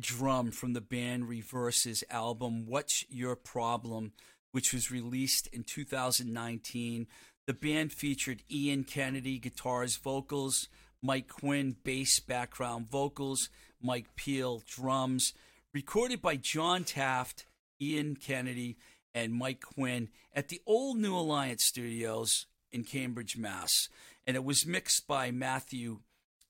Drum 0.00 0.50
from 0.50 0.72
the 0.72 0.80
band 0.80 1.28
Reverse's 1.28 2.02
album 2.10 2.66
What's 2.66 3.04
Your 3.10 3.36
Problem, 3.36 4.12
which 4.52 4.72
was 4.72 4.90
released 4.90 5.46
in 5.48 5.62
2019. 5.64 7.06
The 7.46 7.54
band 7.54 7.92
featured 7.92 8.42
Ian 8.50 8.84
Kennedy, 8.84 9.38
guitars, 9.38 9.96
vocals, 9.96 10.68
Mike 11.02 11.28
Quinn, 11.28 11.76
bass, 11.82 12.20
background 12.20 12.90
vocals, 12.90 13.48
Mike 13.82 14.14
Peel, 14.16 14.62
drums. 14.66 15.32
Recorded 15.72 16.20
by 16.20 16.36
John 16.36 16.84
Taft, 16.84 17.46
Ian 17.80 18.16
Kennedy, 18.16 18.76
and 19.14 19.34
Mike 19.34 19.60
Quinn 19.60 20.08
at 20.34 20.48
the 20.48 20.60
old 20.66 20.98
New 20.98 21.16
Alliance 21.16 21.64
Studios 21.64 22.46
in 22.72 22.84
Cambridge, 22.84 23.36
Mass. 23.36 23.88
And 24.26 24.36
it 24.36 24.44
was 24.44 24.66
mixed 24.66 25.06
by 25.06 25.30
Matthew 25.30 26.00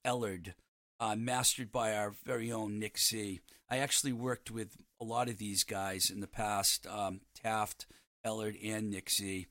Ellard, 0.05 0.55
uh, 1.01 1.17
mastered 1.17 1.73
by 1.73 1.95
our 1.95 2.15
very 2.25 2.53
own 2.53 2.79
Nick 2.79 2.99
Z. 2.99 3.41
I 3.69 3.79
actually 3.79 4.13
worked 4.13 4.51
with 4.51 4.77
a 5.01 5.05
lot 5.05 5.29
of 5.29 5.39
these 5.39 5.65
guys 5.65 6.11
in 6.11 6.21
the 6.21 6.27
past 6.27 6.87
um, 6.87 7.23
Taft, 7.35 7.87
Ellard, 8.25 8.59
and 8.63 8.91
Nick 8.91 9.11
Z. 9.11 9.47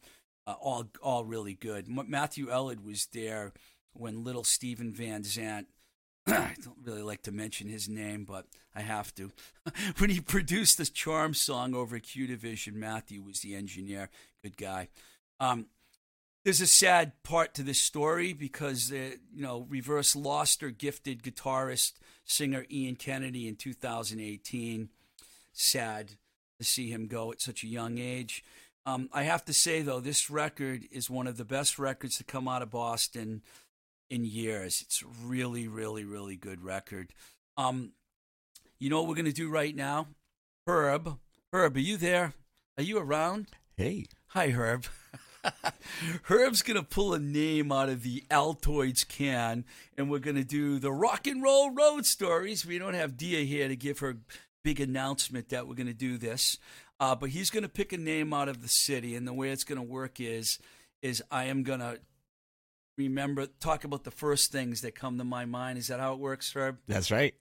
Uh, 0.46 0.56
all, 0.62 0.86
all 1.02 1.26
really 1.26 1.56
good. 1.56 1.88
M- 1.90 2.10
Matthew 2.10 2.48
Ellard 2.48 2.84
was 2.86 3.08
there 3.14 3.54
when 3.94 4.24
little 4.24 4.44
Steven 4.44 4.94
Van 4.94 5.24
Zandt. 5.24 5.68
I 6.28 6.56
don't 6.64 6.78
really 6.84 7.02
like 7.02 7.24
to 7.24 7.32
mention 7.32 7.68
his 7.68 7.90
name, 7.90 8.26
but 8.26 8.46
I 8.76 8.82
have 8.82 9.14
to. 9.16 9.32
when 9.98 10.12
he 10.12 10.22
produced 10.22 10.78
the 10.78 10.86
Charm 10.86 11.34
song 11.34 11.74
over 11.74 11.98
Q 12.00 12.28
Division, 12.28 12.80
Matthew 12.80 13.24
was 13.24 13.40
the 13.40 13.56
engineer. 13.56 14.10
Good 14.44 14.58
guy. 14.58 14.90
Um, 15.40 15.68
there's 16.44 16.62
a 16.62 16.68
sad 16.68 17.12
part 17.24 17.54
to 17.56 17.64
this 17.64 17.82
story 17.82 18.34
because 18.34 18.90
the 18.90 19.20
you 19.34 19.42
know 19.42 19.66
Reverse 19.70 20.16
lost 20.16 20.60
their 20.60 20.72
gifted 20.72 21.24
guitarist 21.24 21.94
singer 22.26 22.66
Ian 22.72 22.96
Kennedy 22.96 23.48
in 23.48 23.56
2018. 23.56 24.90
Sad 25.52 26.12
to 26.58 26.64
see 26.64 26.90
him 26.90 27.08
go 27.08 27.32
at 27.32 27.42
such 27.42 27.64
a 27.64 27.68
young 27.68 27.98
age. 27.98 28.44
Um, 28.86 29.10
I 29.12 29.24
have 29.24 29.46
to 29.46 29.54
say 29.54 29.82
though, 29.82 30.00
this 30.00 30.30
record 30.30 30.86
is 30.92 31.10
one 31.10 31.28
of 31.28 31.38
the 31.38 31.46
best 31.46 31.78
records 31.78 32.18
to 32.18 32.24
come 32.24 32.48
out 32.48 32.62
of 32.62 32.72
Boston 32.72 33.42
in 34.10 34.26
years. 34.26 34.82
It's 34.82 35.04
really, 35.24 35.68
really, 35.68 36.06
really 36.06 36.36
good 36.36 36.64
record. 36.64 37.14
Um, 37.58 37.92
you 38.80 38.90
know 38.90 39.02
what 39.02 39.10
we're 39.10 39.16
gonna 39.16 39.32
do 39.32 39.50
right 39.50 39.76
now? 39.76 40.08
Herb, 40.66 41.20
Herb, 41.52 41.76
are 41.76 41.80
you 41.80 41.98
there? 41.98 42.34
Are 42.78 42.84
you 42.84 42.98
around? 42.98 43.48
Hey. 43.76 44.06
Hi, 44.28 44.50
Herb. 44.50 44.86
Herb's 46.24 46.62
gonna 46.62 46.84
pull 46.84 47.14
a 47.14 47.20
name 47.20 47.72
out 47.72 47.90
of 47.90 48.04
the 48.04 48.24
Altoids 48.30 49.08
can, 49.08 49.66
and 49.98 50.10
we're 50.10 50.20
gonna 50.20 50.44
do 50.44 50.80
the 50.80 50.92
rock 50.92 51.28
and 51.28 51.42
roll 51.42 51.72
road 51.72 52.06
stories. 52.06 52.66
We 52.66 52.78
don't 52.78 52.94
have 52.94 53.18
Dia 53.18 53.42
here 53.42 53.68
to 53.68 53.76
give 53.76 54.00
her 54.00 54.18
big 54.64 54.80
announcement 54.80 55.50
that 55.50 55.68
we're 55.68 55.76
gonna 55.76 55.94
do 55.94 56.18
this, 56.18 56.58
uh, 57.00 57.16
but 57.16 57.30
he's 57.30 57.50
gonna 57.50 57.70
pick 57.70 57.94
a 57.94 57.98
name 57.98 58.34
out 58.34 58.50
of 58.50 58.62
the 58.62 58.68
city, 58.68 59.16
and 59.16 59.28
the 59.28 59.34
way 59.34 59.50
it's 59.50 59.64
gonna 59.64 59.84
work 59.84 60.20
is, 60.20 60.60
is 61.02 61.24
I 61.32 61.46
am 61.46 61.64
gonna 61.64 61.98
remember 62.98 63.46
talk 63.46 63.86
about 63.86 64.04
the 64.04 64.12
first 64.12 64.52
things 64.52 64.82
that 64.82 64.94
come 64.94 65.18
to 65.18 65.24
my 65.24 65.46
mind. 65.46 65.78
Is 65.78 65.88
that 65.88 66.00
how 66.00 66.14
it 66.14 66.20
works, 66.20 66.52
Herb? 66.54 66.78
That's 66.88 67.12
right. 67.12 67.34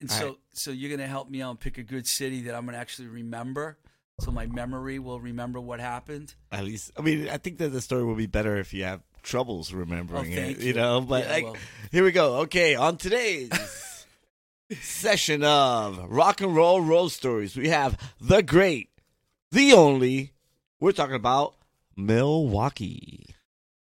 And 0.00 0.10
All 0.10 0.16
so, 0.16 0.26
right. 0.28 0.36
so 0.52 0.70
you're 0.70 0.90
gonna 0.90 1.08
help 1.08 1.30
me 1.30 1.42
out 1.42 1.50
and 1.50 1.60
pick 1.60 1.78
a 1.78 1.82
good 1.82 2.06
city 2.06 2.42
that 2.42 2.54
I'm 2.54 2.64
gonna 2.66 2.78
actually 2.78 3.08
remember, 3.08 3.78
so 4.18 4.30
my 4.30 4.46
memory 4.46 4.98
will 4.98 5.20
remember 5.20 5.60
what 5.60 5.80
happened. 5.80 6.34
At 6.50 6.64
least, 6.64 6.92
I 6.98 7.02
mean, 7.02 7.28
I 7.28 7.36
think 7.36 7.58
that 7.58 7.68
the 7.68 7.80
story 7.80 8.04
will 8.04 8.14
be 8.14 8.26
better 8.26 8.56
if 8.56 8.72
you 8.72 8.84
have 8.84 9.02
troubles 9.22 9.72
remembering 9.72 10.32
Oh, 10.36 10.40
it. 10.40 10.58
you. 10.60 10.68
You 10.68 10.72
know, 10.74 11.00
but 11.00 11.24
Yeah, 11.24 11.30
like, 11.30 11.44
well. 11.44 11.56
here 11.92 12.04
we 12.04 12.12
go. 12.12 12.36
Okay, 12.42 12.74
on 12.74 12.96
today's 12.96 13.50
session 14.80 15.44
of 15.44 15.98
rock 16.08 16.40
and 16.40 16.56
roll 16.56 16.80
road 16.80 17.08
stories, 17.08 17.56
we 17.56 17.68
have 17.68 17.98
the 18.20 18.42
great, 18.42 18.88
the 19.52 19.72
only. 19.74 20.32
We're 20.80 20.92
talking 20.92 21.14
about 21.16 21.54
Milwaukee. 21.96 23.34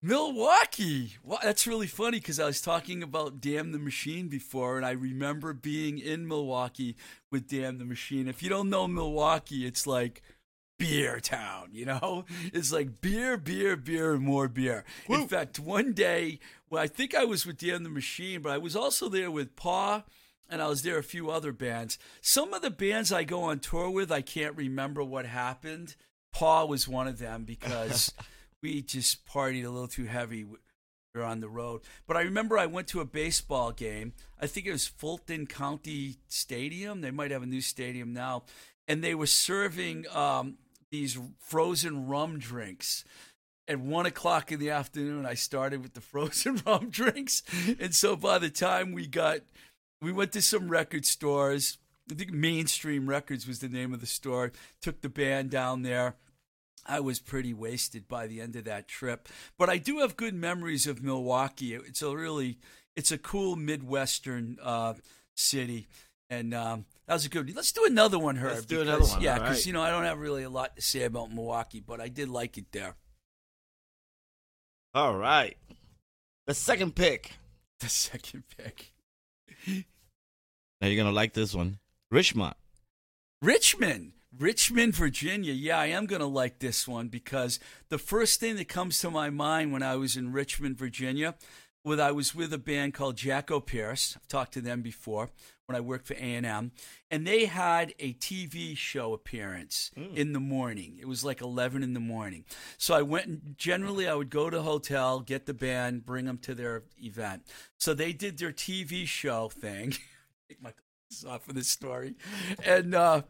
Milwaukee. 0.03 1.17
Wow, 1.23 1.39
that's 1.43 1.67
really 1.67 1.87
funny 1.87 2.19
because 2.19 2.41
I 2.41 2.47
was 2.47 2.63
talking 2.63 3.03
about 3.03 3.41
Damn 3.41 3.73
the 3.73 3.79
Machine 3.79 4.29
before, 4.29 4.79
and 4.79 4.87
I 4.87 4.93
remember 4.93 5.53
being 5.53 5.99
in 5.99 6.27
Milwaukee 6.27 6.97
with 7.31 7.49
Damn 7.49 7.79
the 7.79 7.85
Machine. 7.85 8.27
If 8.27 8.43
you 8.43 8.49
don't 8.49 8.71
know 8.71 8.89
Milwaukee, 8.89 9.67
it's 9.67 9.87
like 9.87 10.23
beer 10.79 11.21
town, 11.21 11.69
you 11.73 11.85
know? 11.85 12.25
It's 12.55 12.73
like 12.73 13.03
beer, 13.03 13.37
beer, 13.37 13.77
beer, 13.77 14.15
and 14.15 14.23
more 14.23 14.49
beer. 14.49 14.85
In 15.07 15.29
fact, 15.29 15.59
one 15.61 15.93
day, 15.93 16.41
well, 16.71 16.83
I 16.83 16.87
think 16.87 17.15
I 17.15 17.25
was 17.25 17.45
with 17.45 17.59
Damn 17.59 17.85
the 17.85 17.91
Machine, 17.91 18.41
but 18.41 18.53
I 18.53 18.59
was 18.59 18.75
also 18.75 19.09
there 19.09 19.31
with 19.31 19.55
Paw. 19.55 20.05
And 20.53 20.61
I 20.61 20.67
was 20.67 20.83
there 20.83 20.99
a 20.99 21.05
few 21.05 21.31
other 21.31 21.53
bands. 21.53 21.97
Some 22.21 22.53
of 22.53 22.61
the 22.61 22.71
bands 22.71 23.13
I 23.13 23.23
go 23.23 23.43
on 23.43 23.61
tour 23.61 23.89
with, 23.89 24.11
I 24.11 24.21
can't 24.21 24.57
remember 24.57 25.05
what 25.05 25.25
happened. 25.25 25.95
Paw 26.33 26.65
was 26.65 26.89
one 26.89 27.07
of 27.07 27.21
them 27.21 27.45
because 27.45 28.13
we 28.63 28.83
just 28.83 29.27
partied 29.27 29.65
a 29.65 29.71
little 29.71 29.89
too 29.89 30.05
heavy. 30.05 30.45
We 30.45 30.57
were 31.15 31.25
on 31.25 31.41
the 31.41 31.49
road. 31.49 31.83
But 32.07 32.17
I 32.17 32.23
remember 32.23 32.59
I 32.59 32.67
went 32.67 32.89
to 32.89 33.01
a 33.01 33.05
baseball 33.05 33.73
game. 33.73 34.13
I 34.41 34.47
think 34.47 34.67
it 34.67 34.73
was 34.73 34.87
Fulton 34.87 35.47
County 35.47 36.17
Stadium. 36.29 37.01
They 37.01 37.11
might 37.11 37.31
have 37.31 37.43
a 37.43 37.47
new 37.47 37.61
stadium 37.61 38.13
now. 38.13 38.45
And 38.87 39.03
they 39.03 39.15
were 39.15 39.27
serving 39.27 40.07
um, 40.13 40.59
these 40.91 41.19
frozen 41.39 42.07
rum 42.07 42.39
drinks. 42.39 43.05
At 43.69 43.79
one 43.79 44.07
o'clock 44.07 44.51
in 44.51 44.59
the 44.59 44.71
afternoon, 44.71 45.27
I 45.27 45.35
started 45.35 45.83
with 45.83 45.95
the 45.95 46.01
frozen 46.01 46.61
rum 46.67 46.91
drinks. 46.91 47.43
And 47.79 47.95
so 47.95 48.17
by 48.17 48.39
the 48.39 48.51
time 48.51 48.93
we 48.93 49.07
got, 49.07 49.41
we 50.03 50.13
went 50.13 50.33
to 50.33 50.43
some 50.43 50.69
record 50.69 51.07
stores. 51.07 51.79
I 52.11 52.15
think 52.15 52.33
Mainstream 52.33 53.09
Records 53.09 53.47
was 53.47 53.61
the 53.61 53.69
name 53.69 53.95
of 53.95 54.01
the 54.01 54.07
store. 54.07 54.53
Took 54.83 55.01
the 55.01 55.09
band 55.09 55.51
down 55.51 55.83
there. 55.83 56.17
I 56.87 57.01
was 57.01 57.19
pretty 57.21 57.53
wasted 57.55 58.09
by 58.09 58.27
the 58.27 58.41
end 58.41 58.57
of 58.57 58.65
that 58.65 58.89
trip, 58.89 59.29
but 59.59 59.69
I 59.69 59.79
do 59.79 59.99
have 59.99 60.17
good 60.17 60.35
memories 60.35 60.87
of 60.87 61.03
Milwaukee. 61.03 61.75
It's 61.75 62.03
a 62.03 62.17
really, 62.17 62.59
it's 62.97 63.13
a 63.13 63.19
cool 63.19 63.55
midwestern 63.57 64.57
uh, 64.63 64.95
city, 65.35 65.89
and 66.31 66.55
um, 66.55 66.87
that 67.07 67.15
was 67.15 67.27
a 67.27 67.29
good. 67.29 67.55
Let's 67.55 67.73
do 67.73 67.85
another 67.85 68.19
one, 68.19 68.37
Herb. 68.37 68.53
Let's 68.55 68.65
do 68.67 68.81
another 68.81 69.05
one, 69.05 69.21
Yeah, 69.21 69.35
because 69.35 69.59
right. 69.59 69.67
you 69.67 69.73
know 69.73 69.83
I 69.83 69.91
don't 69.91 70.05
have 70.05 70.19
really 70.19 70.43
a 70.43 70.51
lot 70.51 70.77
to 70.77 70.83
say 70.83 71.05
about 71.05 71.33
Milwaukee, 71.33 71.81
but 71.81 72.01
I 72.01 72.09
did 72.09 72.29
like 72.29 72.57
it 72.57 72.73
there. 72.73 72.95
All 74.95 75.17
right. 75.17 75.57
The 76.47 76.55
second 76.55 76.97
pick. 76.97 77.33
The 77.79 77.89
second 77.89 78.43
pick, 78.59 78.93
Now 79.67 80.89
you're 80.89 80.97
gonna 80.97 81.15
like 81.15 81.33
this 81.33 81.55
one. 81.55 81.79
Richmond. 82.11 82.55
Richmond. 83.41 84.13
Richmond, 84.39 84.95
Virginia. 84.95 85.53
Yeah, 85.53 85.79
I 85.79 85.87
am 85.87 86.07
going 86.07 86.21
to 86.21 86.27
like 86.27 86.61
this 86.61 86.87
one 86.87 87.09
because 87.09 87.59
the 87.89 87.99
first 87.99 88.39
thing 88.39 88.57
that 88.57 88.69
comes 88.69 88.99
to 89.01 89.11
my 89.11 89.29
mind 89.31 89.73
when 89.73 89.83
I 89.83 89.97
was 89.97 90.17
in 90.17 90.33
Richmond, 90.33 90.79
Virginia, 90.79 91.35
was 91.85 91.99
I 91.99 92.13
was 92.13 92.35
with 92.35 92.53
a 92.53 92.59
band 92.59 92.95
called 92.95 93.17
Jackopierce. 93.17 94.17
I've 94.17 94.29
talked 94.29 94.53
to 94.55 94.61
them 94.61 94.83
before 94.83 95.31
when 95.67 95.77
I 95.77 95.81
worked 95.81 96.07
for 96.07 96.15
A&M, 96.15 96.73
and 97.11 97.27
they 97.27 97.47
had 97.47 97.95
a 97.99 98.13
TV 98.15 98.77
show 98.77 99.13
appearance 99.13 99.91
in 100.15 100.33
the 100.33 100.41
morning. 100.41 100.99
It 101.01 101.07
was 101.07 101.25
like 101.25 101.41
11 101.41 101.83
in 101.83 101.95
the 101.95 102.01
morning. 102.01 102.45
So 102.77 102.95
I 102.95 103.03
went 103.03 103.27
and 103.27 103.55
generally 103.57 104.09
I 104.09 104.15
would 104.15 104.31
go 104.31 104.51
to 104.51 104.59
a 104.59 104.63
hotel, 104.63 105.21
get 105.21 105.47
the 105.47 105.55
band, 105.55 106.05
bring 106.05 106.27
them 106.27 106.39
to 106.39 106.55
their 106.55 106.83
event. 107.03 107.45
So 107.79 107.95
they 107.95 108.13
did 108.13 108.39
their 108.39 108.53
TV 108.53 109.07
show 109.07 109.49
thing. 109.49 109.93
Take 110.49 110.61
my 110.61 110.73
glasses 111.09 111.25
off 111.25 111.45
for 111.45 111.53
this 111.53 111.69
story. 111.69 112.15
And 112.65 112.95
uh 112.95 113.23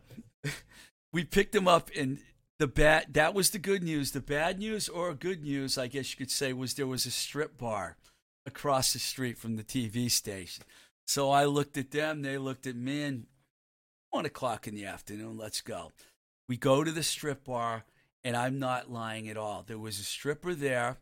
we 1.12 1.24
picked 1.24 1.54
him 1.54 1.68
up 1.68 1.90
and 1.96 2.18
the 2.58 2.66
bad 2.66 3.14
that 3.14 3.34
was 3.34 3.50
the 3.50 3.58
good 3.58 3.82
news. 3.82 4.12
The 4.12 4.20
bad 4.20 4.58
news 4.58 4.88
or 4.88 5.12
good 5.14 5.42
news 5.42 5.78
i 5.78 5.86
guess 5.86 6.10
you 6.10 6.18
could 6.18 6.30
say 6.30 6.52
was 6.52 6.74
there 6.74 6.86
was 6.86 7.06
a 7.06 7.10
strip 7.10 7.58
bar 7.58 7.96
across 8.46 8.92
the 8.92 8.98
street 8.98 9.38
from 9.38 9.56
the 9.56 9.64
tv 9.64 10.10
station. 10.10 10.64
So 11.06 11.30
i 11.30 11.44
looked 11.44 11.76
at 11.76 11.90
them. 11.90 12.22
They 12.22 12.38
looked 12.38 12.66
at 12.66 12.76
me 12.76 13.02
and 13.02 13.26
one 14.10 14.26
o'clock 14.26 14.66
in 14.66 14.74
the 14.74 14.86
afternoon 14.86 15.36
let's 15.36 15.60
go. 15.60 15.92
We 16.48 16.56
go 16.56 16.84
to 16.84 16.90
the 16.90 17.02
strip 17.02 17.44
bar 17.44 17.84
and 18.22 18.36
i'm 18.36 18.58
not 18.58 18.90
lying 18.90 19.28
at 19.28 19.36
all. 19.36 19.64
There 19.66 19.78
was 19.78 19.98
a 19.98 20.04
stripper 20.04 20.54
there 20.54 20.98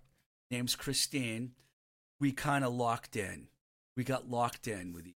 name's 0.50 0.76
christine. 0.76 1.52
We 2.20 2.32
kind 2.32 2.64
of 2.64 2.72
locked 2.72 3.16
in. 3.16 3.48
We 3.96 4.04
got 4.04 4.30
locked 4.30 4.66
in 4.66 4.92
with 4.92 5.06
each 5.06 5.14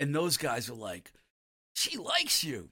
and 0.00 0.14
those 0.14 0.38
guys 0.38 0.70
were 0.70 0.76
like 0.76 1.12
she 1.74 1.98
likes 1.98 2.42
you 2.42 2.70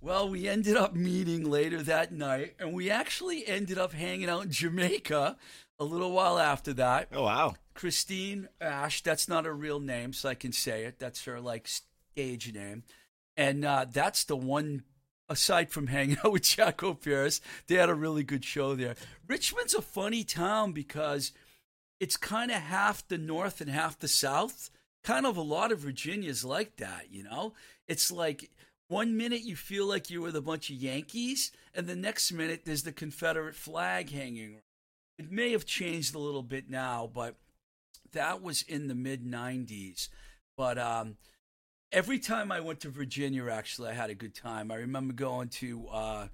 well, 0.00 0.28
we 0.28 0.48
ended 0.48 0.76
up 0.76 0.94
meeting 0.94 1.48
later 1.48 1.82
that 1.82 2.12
night, 2.12 2.54
and 2.58 2.72
we 2.72 2.90
actually 2.90 3.46
ended 3.46 3.78
up 3.78 3.92
hanging 3.92 4.28
out 4.28 4.44
in 4.44 4.50
Jamaica 4.50 5.36
a 5.78 5.84
little 5.84 6.12
while 6.12 6.38
after 6.38 6.72
that. 6.74 7.08
Oh 7.12 7.24
wow. 7.24 7.54
Christine 7.74 8.48
Ash, 8.60 9.02
that's 9.02 9.28
not 9.28 9.44
her 9.44 9.54
real 9.54 9.80
name, 9.80 10.12
so 10.12 10.28
I 10.28 10.34
can 10.34 10.52
say 10.52 10.84
it. 10.84 10.98
That's 10.98 11.24
her 11.24 11.40
like 11.40 11.68
stage 11.68 12.52
name, 12.52 12.84
and 13.36 13.64
uh, 13.64 13.86
that's 13.90 14.24
the 14.24 14.36
one. 14.36 14.84
Aside 15.28 15.70
from 15.70 15.86
hanging 15.86 16.16
out 16.24 16.32
with 16.32 16.42
Jackopierce, 16.42 17.40
they 17.68 17.76
had 17.76 17.88
a 17.88 17.94
really 17.94 18.24
good 18.24 18.44
show 18.44 18.74
there. 18.74 18.96
Richmond's 19.28 19.74
a 19.74 19.80
funny 19.80 20.24
town 20.24 20.72
because 20.72 21.30
it's 22.00 22.16
kind 22.16 22.50
of 22.50 22.56
half 22.56 23.06
the 23.06 23.16
north 23.16 23.60
and 23.60 23.70
half 23.70 23.96
the 23.96 24.08
south. 24.08 24.70
kind 25.04 25.26
of 25.26 25.36
a 25.36 25.42
lot 25.42 25.72
of 25.72 25.78
Virginia's 25.78 26.44
like 26.44 26.76
that, 26.76 27.06
you 27.10 27.22
know? 27.22 27.52
It's 27.86 28.10
like 28.10 28.50
one 28.90 29.16
minute 29.16 29.42
you 29.42 29.54
feel 29.54 29.86
like 29.86 30.10
you're 30.10 30.20
with 30.20 30.34
a 30.34 30.42
bunch 30.42 30.68
of 30.68 30.74
Yankees, 30.74 31.52
and 31.72 31.86
the 31.86 31.94
next 31.94 32.32
minute 32.32 32.62
there's 32.64 32.82
the 32.82 32.90
Confederate 32.90 33.54
flag 33.54 34.10
hanging. 34.10 34.56
It 35.16 35.30
may 35.30 35.52
have 35.52 35.64
changed 35.64 36.14
a 36.14 36.18
little 36.18 36.42
bit 36.42 36.68
now, 36.68 37.08
but 37.12 37.36
that 38.12 38.42
was 38.42 38.62
in 38.62 38.88
the 38.88 38.96
mid 38.96 39.24
90s. 39.24 40.08
But 40.56 40.76
um, 40.76 41.16
every 41.92 42.18
time 42.18 42.50
I 42.50 42.58
went 42.58 42.80
to 42.80 42.88
Virginia, 42.88 43.48
actually, 43.48 43.90
I 43.90 43.94
had 43.94 44.10
a 44.10 44.14
good 44.14 44.34
time. 44.34 44.72
I 44.72 44.76
remember 44.76 45.14
going 45.14 45.50
to 45.50 45.86
uh, 45.92 46.26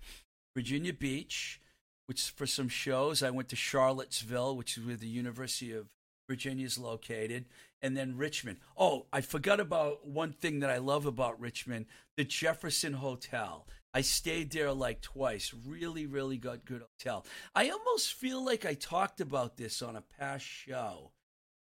Virginia 0.57 0.95
Beach, 0.95 1.61
which 2.07 2.31
for 2.31 2.47
some 2.47 2.71
shows. 2.71 3.23
I 3.23 3.31
went 3.31 3.51
to 3.51 3.57
Charlottesville, 3.57 4.57
which 4.57 4.79
is 4.79 4.87
where 4.87 4.97
the 4.97 5.07
University 5.07 5.73
of 5.73 5.89
Virginia 6.27 6.65
is 6.65 6.79
located, 6.79 7.45
and 7.83 7.97
then 7.97 8.17
Richmond. 8.17 8.59
Oh, 8.77 9.07
I 9.13 9.21
forgot 9.21 9.61
about 9.61 10.07
one 10.07 10.33
thing 10.33 10.61
that 10.61 10.71
I 10.71 10.79
love 10.79 11.07
about 11.07 11.41
Richmond 11.41 11.87
the 12.17 12.25
Jefferson 12.25 12.95
Hotel. 12.95 13.67
I 13.95 14.01
stayed 14.03 14.51
there 14.51 14.73
like 14.73 15.01
twice. 15.01 15.55
Really, 15.67 16.07
really 16.07 16.37
good, 16.37 16.65
good 16.65 16.83
hotel. 16.83 17.25
I 17.55 17.71
almost 17.71 18.13
feel 18.13 18.45
like 18.45 18.67
I 18.67 18.75
talked 18.75 19.21
about 19.21 19.57
this 19.57 19.81
on 19.81 19.97
a 19.97 20.03
past 20.03 20.45
show. 20.45 21.13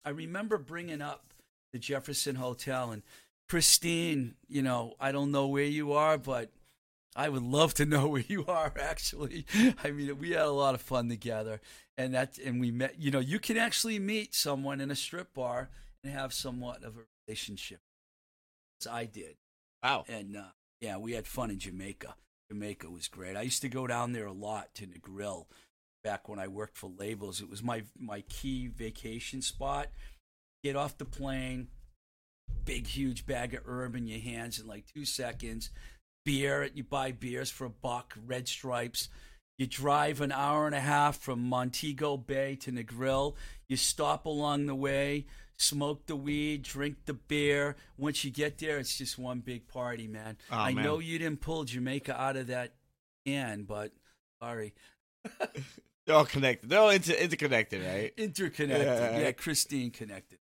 I 0.05 0.11
remember 0.11 0.59
bringing 0.59 1.01
up 1.01 1.33
the 1.73 1.79
Jefferson 1.79 2.37
Hotel 2.37 2.91
and 2.91 3.03
Christine. 3.49 4.35
You 4.49 4.63
know, 4.63 4.95
I 5.01 5.13
don't 5.13 5.31
know 5.31 5.47
where 5.47 5.65
you 5.65 5.93
are, 5.93 6.19
but 6.19 6.51
I 7.17 7.29
would 7.29 7.43
love 7.43 7.75
to 7.75 7.87
know 7.87 8.09
where 8.09 8.25
you 8.27 8.47
are. 8.47 8.73
Actually, 8.81 9.47
I 9.83 9.91
mean, 9.91 10.19
we 10.19 10.33
had 10.33 10.43
a 10.43 10.51
lot 10.51 10.75
of 10.75 10.81
fun 10.81 11.09
together, 11.09 11.61
and 11.97 12.15
that, 12.15 12.39
and 12.39 12.61
we 12.61 12.71
met. 12.71 13.01
You 13.01 13.11
know, 13.11 13.21
you 13.21 13.39
can 13.39 13.57
actually 13.57 13.99
meet 13.99 14.35
someone 14.35 14.81
in 14.81 14.91
a 14.91 14.97
strip 14.97 15.35
bar 15.35 15.71
have 16.11 16.33
somewhat 16.33 16.83
of 16.85 16.97
a 16.97 17.01
relationship. 17.27 17.81
As 18.81 18.87
I 18.87 19.05
did, 19.07 19.37
Wow. 19.83 20.05
and 20.09 20.37
uh, 20.37 20.45
yeah, 20.81 20.97
we 20.99 21.13
had 21.13 21.27
fun 21.27 21.51
in 21.51 21.59
Jamaica. 21.59 22.15
Jamaica 22.51 22.91
was 22.91 23.09
great. 23.09 23.37
I 23.37 23.43
used 23.43 23.63
to 23.63 23.69
go 23.69 23.87
down 23.87 24.13
there 24.13 24.27
a 24.27 24.33
lot 24.33 24.75
to 24.75 24.87
Negril 24.87 25.47
back 26.03 26.29
when 26.29 26.39
I 26.39 26.49
worked 26.49 26.77
for 26.77 26.91
labels. 26.99 27.41
It 27.41 27.49
was 27.49 27.63
my 27.63 27.85
my 27.99 28.23
key 28.29 28.67
vacation 28.69 29.41
spot. 29.43 29.89
Get 30.63 30.77
off 30.77 30.99
the 30.99 31.05
plane, 31.05 31.69
big 32.65 32.87
huge 32.87 33.27
bag 33.27 33.55
of 33.55 33.63
herb 33.67 33.95
in 33.97 34.07
your 34.07 34.21
hands 34.21 34.59
in 34.59 34.67
like 34.67 34.85
two 34.95 35.05
seconds. 35.05 35.71
Beer, 36.25 36.69
you 36.75 36.85
buy 36.85 37.13
beers 37.13 37.51
for 37.51 37.67
a 37.67 37.71
buck, 37.71 38.17
red 38.27 38.49
stripes. 38.49 39.09
You 39.59 39.67
drive 39.67 40.21
an 40.21 40.33
hour 40.33 40.67
and 40.67 40.75
a 40.75 40.81
half 40.81 41.19
from 41.19 41.41
Montego 41.49 42.17
Bay 42.17 42.57
to 42.57 42.73
Negril. 42.73 43.35
You 43.69 43.77
stop 43.77 44.27
along 44.27 44.67
the 44.67 44.75
way, 44.75 45.27
smoke 45.57 46.07
the 46.07 46.17
weed, 46.17 46.63
drink 46.63 46.97
the 47.07 47.15
beer. 47.15 47.77
Once 47.97 48.25
you 48.25 48.31
get 48.31 48.59
there, 48.59 48.79
it's 48.79 48.97
just 48.99 49.19
one 49.19 49.41
big 49.41 49.69
party, 49.69 50.07
man. 50.07 50.37
Oh, 50.51 50.57
I 50.57 50.75
man. 50.75 50.85
know 50.85 50.99
you 50.99 51.19
didn't 51.19 51.41
pull 51.41 51.65
Jamaica 51.65 52.21
out 52.21 52.37
of 52.37 52.49
that 52.49 52.75
can, 53.27 53.65
but 53.65 53.93
sorry. 54.43 54.75
They're 56.07 56.17
all 56.17 56.27
connected. 56.27 56.69
They're 56.69 56.81
all 56.81 56.91
inter- 56.91 57.15
interconnected, 57.15 57.83
right? 57.83 58.13
Interconnected. 58.17 58.87
Yeah. 58.87 59.19
Yeah, 59.19 59.33
Christine 59.33 59.91
connected. 59.91 60.39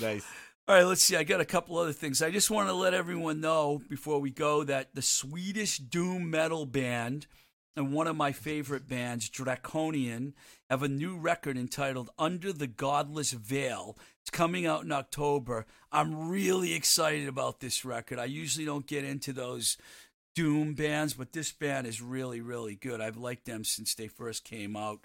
Nice. 0.00 0.26
All 0.66 0.74
right, 0.74 0.82
let's 0.84 1.02
see. 1.02 1.14
I 1.16 1.22
got 1.22 1.40
a 1.40 1.44
couple 1.44 1.78
other 1.78 1.92
things. 1.92 2.20
I 2.22 2.30
just 2.32 2.50
want 2.50 2.68
to 2.68 2.74
let 2.74 2.92
everyone 2.92 3.40
know 3.40 3.80
before 3.88 4.18
we 4.18 4.30
go 4.30 4.64
that 4.64 4.96
the 4.96 5.02
Swedish 5.02 5.78
doom 5.78 6.28
metal 6.28 6.66
band 6.66 7.28
and 7.76 7.92
one 7.92 8.06
of 8.06 8.16
my 8.16 8.32
favorite 8.32 8.88
bands, 8.88 9.28
Draconian, 9.28 10.34
have 10.70 10.82
a 10.82 10.88
new 10.88 11.16
record 11.16 11.58
entitled 11.58 12.10
Under 12.18 12.52
the 12.52 12.66
Godless 12.66 13.32
Veil. 13.32 13.98
It's 14.22 14.30
coming 14.30 14.66
out 14.66 14.84
in 14.84 14.92
October. 14.92 15.66
I'm 15.92 16.28
really 16.28 16.72
excited 16.72 17.28
about 17.28 17.60
this 17.60 17.84
record. 17.84 18.18
I 18.18 18.24
usually 18.24 18.64
don't 18.64 18.86
get 18.86 19.04
into 19.04 19.32
those 19.32 19.76
doom 20.34 20.74
bands, 20.74 21.14
but 21.14 21.32
this 21.32 21.52
band 21.52 21.86
is 21.86 22.00
really, 22.00 22.40
really 22.40 22.76
good. 22.76 23.00
I've 23.00 23.18
liked 23.18 23.44
them 23.44 23.62
since 23.62 23.94
they 23.94 24.08
first 24.08 24.44
came 24.44 24.74
out, 24.74 25.00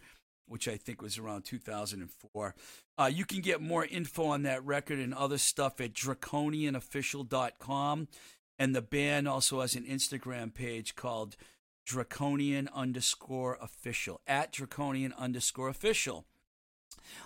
which 0.47 0.67
I 0.67 0.77
think 0.77 1.01
was 1.01 1.17
around 1.17 1.43
2004. 1.45 2.55
Uh, 2.97 3.11
you 3.13 3.25
can 3.25 3.41
get 3.41 3.61
more 3.61 3.85
info 3.85 4.27
on 4.27 4.43
that 4.43 4.65
record 4.65 4.99
and 4.99 5.13
other 5.13 5.37
stuff 5.37 5.81
at 5.81 5.93
draconianofficial.com. 5.93 8.07
And 8.59 8.75
the 8.75 8.81
band 8.81 9.27
also 9.27 9.61
has 9.61 9.75
an 9.75 9.85
Instagram 9.85 10.53
page 10.53 10.95
called 10.95 11.35
draconian 11.85 12.69
underscore 12.73 13.57
official, 13.61 14.21
at 14.27 14.51
draconian 14.51 15.13
underscore 15.17 15.69
official. 15.69 16.25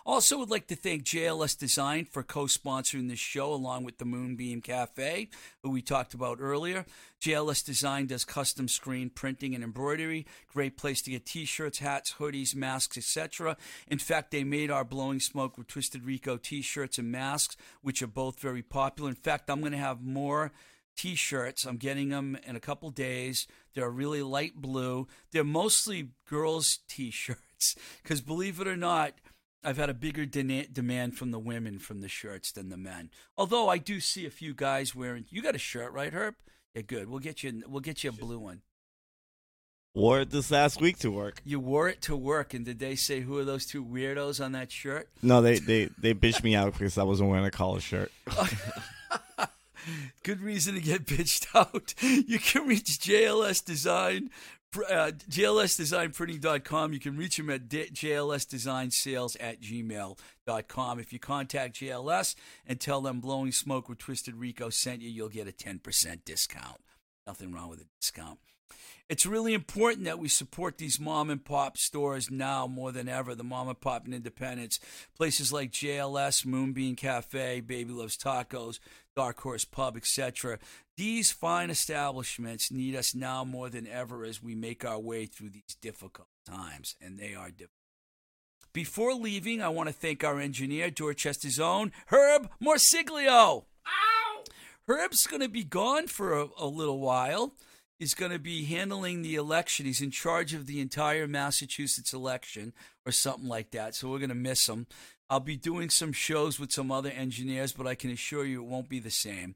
Also, 0.06 0.38
would 0.38 0.50
like 0.50 0.68
to 0.68 0.76
thank 0.76 1.04
JLS 1.04 1.58
Design 1.58 2.06
for 2.06 2.24
co 2.24 2.46
sponsoring 2.46 3.10
this 3.10 3.20
show 3.20 3.54
along 3.54 3.84
with 3.84 3.98
the 3.98 4.06
Moonbeam 4.06 4.62
Cafe, 4.62 5.30
who 5.64 5.70
we 5.70 5.82
talked 5.82 6.14
about 6.14 6.38
earlier. 6.40 6.86
JLS 7.22 7.66
Design 7.66 8.06
does 8.08 8.26
custom 8.26 8.68
screen 8.68 9.10
printing 9.10 9.56
and 9.56 9.64
embroidery. 9.64 10.26
Great 10.48 10.78
place 10.78 11.02
to 11.04 11.12
get 11.12 11.26
t 11.26 11.46
shirts, 11.46 11.80
hats, 11.80 12.16
hoodies, 12.20 12.56
masks, 12.56 12.98
etc. 12.98 13.58
In 13.88 14.00
fact, 14.00 14.32
they 14.32 14.44
made 14.44 14.72
our 14.72 14.84
Blowing 14.84 15.20
Smoke 15.20 15.58
with 15.58 15.68
Twisted 15.68 16.06
Rico 16.06 16.38
t 16.38 16.62
shirts 16.62 16.98
and 16.98 17.12
masks, 17.12 17.58
which 17.82 18.02
are 18.02 18.08
both 18.08 18.40
very 18.40 18.62
popular. 18.62 19.10
In 19.10 19.16
fact, 19.16 19.50
I'm 19.50 19.60
going 19.60 19.72
to 19.72 19.78
have 19.78 20.04
more 20.04 20.52
t 20.96 21.16
shirts. 21.16 21.66
I'm 21.66 21.78
getting 21.78 22.10
them 22.10 22.38
in 22.46 22.56
a 22.56 22.60
couple 22.60 22.90
days. 22.90 23.48
They're 23.74 23.90
really 23.90 24.22
light 24.22 24.56
blue. 24.56 25.08
They're 25.32 25.44
mostly 25.44 26.10
girls' 26.30 26.80
t 26.88 27.12
shirts 27.12 27.76
because, 28.02 28.22
believe 28.22 28.60
it 28.60 28.68
or 28.68 28.78
not, 28.78 29.14
I've 29.64 29.78
had 29.78 29.90
a 29.90 29.96
bigger 29.96 30.26
dena- 30.26 30.68
demand 30.68 31.18
from 31.18 31.32
the 31.32 31.40
women 31.40 31.80
from 31.80 32.02
the 32.02 32.08
shirts 32.08 32.52
than 32.52 32.70
the 32.70 32.78
men. 32.78 33.10
Although 33.38 33.68
I 33.68 33.80
do 33.80 34.00
see 34.00 34.26
a 34.26 34.30
few 34.30 34.54
guys 34.54 34.94
wearing. 34.94 35.26
You 35.30 35.42
got 35.42 35.56
a 35.56 35.60
shirt, 35.60 35.92
right, 35.92 36.14
Herb? 36.14 36.36
Yeah, 36.76 36.84
good. 36.84 37.10
We'll 37.10 37.20
get 37.20 37.44
you. 37.44 37.64
We'll 37.68 37.82
get 37.82 38.04
you 38.04 38.12
a 38.12 38.14
blue 38.14 38.40
one. 38.40 38.62
Wore 39.96 40.20
it 40.20 40.30
this 40.30 40.52
last 40.52 40.82
week 40.82 41.00
to 41.00 41.10
work. 41.10 41.42
You 41.46 41.60
wore 41.62 41.88
it 41.88 42.02
to 42.02 42.18
work, 42.18 42.54
and 42.54 42.66
did 42.66 42.80
they 42.80 42.96
say 42.96 43.22
who 43.22 43.38
are 43.38 43.46
those 43.46 43.66
two 43.66 43.84
weirdos 43.84 44.44
on 44.44 44.52
that 44.52 44.70
shirt? 44.72 45.10
No, 45.22 45.42
they 45.42 45.58
they 45.58 45.90
they 45.98 46.14
bitched 46.14 46.44
me 46.44 46.54
out 46.54 46.74
because 46.74 46.98
I 46.98 47.04
wasn't 47.04 47.30
wearing 47.30 47.46
a 47.46 47.52
collar 47.52 47.80
shirt. 47.80 48.12
Good 50.24 50.42
reason 50.42 50.76
to 50.76 50.82
get 50.82 51.06
bitched 51.06 51.48
out. 51.56 51.94
You 52.02 52.40
can 52.40 52.68
reach 52.68 53.00
JLS 53.00 53.64
Design, 53.64 54.30
uh, 54.76 55.12
JLSDesignPrinting.com. 55.30 56.94
You 56.94 57.00
can 57.00 57.18
reach 57.18 57.38
them 57.38 57.50
at 57.50 57.70
D- 57.70 57.90
JLSDesignSales 57.92 59.38
at 59.40 59.62
gmail.com. 59.62 61.00
If 61.00 61.14
you 61.14 61.20
contact 61.20 61.76
JLS 61.76 62.36
and 62.66 62.80
tell 62.80 63.02
them 63.02 63.20
Blowing 63.20 63.52
Smoke 63.52 63.90
with 63.90 64.00
Twisted 64.00 64.36
Rico 64.36 64.70
sent 64.70 65.02
you, 65.02 65.10
you'll 65.10 65.30
get 65.30 65.48
a 65.48 65.52
10% 65.52 66.26
discount. 66.26 66.82
Nothing 67.28 67.52
wrong 67.52 67.70
with 67.70 67.82
a 67.82 67.86
discount. 68.00 68.40
It's 69.08 69.26
really 69.26 69.54
important 69.54 70.06
that 70.06 70.18
we 70.18 70.28
support 70.30 70.80
these 70.80 71.00
mom 71.00 71.30
and 71.30 71.44
pop 71.44 71.78
stores 71.78 72.32
now 72.32 72.66
more 72.66 72.92
than 72.92 73.08
ever. 73.08 73.36
The 73.36 73.44
mom 73.44 73.68
and 73.68 73.80
pop 73.80 74.06
and 74.06 74.16
independents, 74.16 74.80
places 75.16 75.54
like 75.54 75.72
JLS, 75.72 76.44
Moonbeam 76.44 76.96
Cafe, 76.96 77.62
Baby 77.62 77.94
Loves 77.94 78.18
Tacos, 78.18 78.80
Dark 79.16 79.40
Horse 79.42 79.64
Pub, 79.64 79.96
etc. 79.96 80.58
These 80.98 81.32
fine 81.32 81.70
establishments 81.70 82.72
need 82.72 82.96
us 82.96 83.14
now 83.14 83.44
more 83.44 83.70
than 83.70 83.88
ever 83.88 84.26
as 84.26 84.42
we 84.42 84.56
make 84.56 84.84
our 84.84 85.00
way 85.00 85.28
through 85.28 85.52
these 85.52 85.78
difficult 85.80 86.28
times, 86.48 86.96
and 87.00 87.20
they 87.20 87.36
are 87.36 87.52
difficult. 87.52 87.72
Before 88.74 89.14
leaving, 89.14 89.62
I 89.62 89.70
want 89.70 89.88
to 89.88 89.94
thank 89.94 90.24
our 90.24 90.40
engineer, 90.40 90.90
Dorchester's 90.90 91.60
own 91.60 91.92
Herb 92.08 92.50
Morsiglio. 92.62 93.66
Herb's 94.88 95.28
going 95.28 95.42
to 95.42 95.50
be 95.50 95.64
gone 95.64 96.08
for 96.08 96.34
a, 96.34 96.48
a 96.60 96.68
little 96.68 97.00
while. 97.00 97.54
He's 98.00 98.14
going 98.14 98.32
to 98.32 98.40
be 98.40 98.66
handling 98.66 99.22
the 99.22 99.36
election. 99.36 99.86
He's 99.86 100.02
in 100.02 100.12
charge 100.12 100.54
of 100.54 100.68
the 100.68 100.82
entire 100.82 101.28
Massachusetts 101.28 102.14
election 102.14 102.74
or 103.06 103.12
something 103.12 103.48
like 103.48 103.72
that. 103.72 103.96
So 103.96 104.10
we're 104.10 104.20
going 104.20 104.30
to 104.30 104.36
miss 104.36 104.68
him. 104.68 104.88
I'll 105.30 105.40
be 105.40 105.56
doing 105.58 105.90
some 105.90 106.12
shows 106.12 106.60
with 106.60 106.72
some 106.72 106.92
other 106.92 107.10
engineers, 107.10 107.74
but 107.74 107.88
I 107.88 107.96
can 107.96 108.12
assure 108.12 108.46
you 108.46 108.62
it 108.62 108.68
won't 108.68 108.90
be 108.90 109.00
the 109.00 109.10
same. 109.10 109.56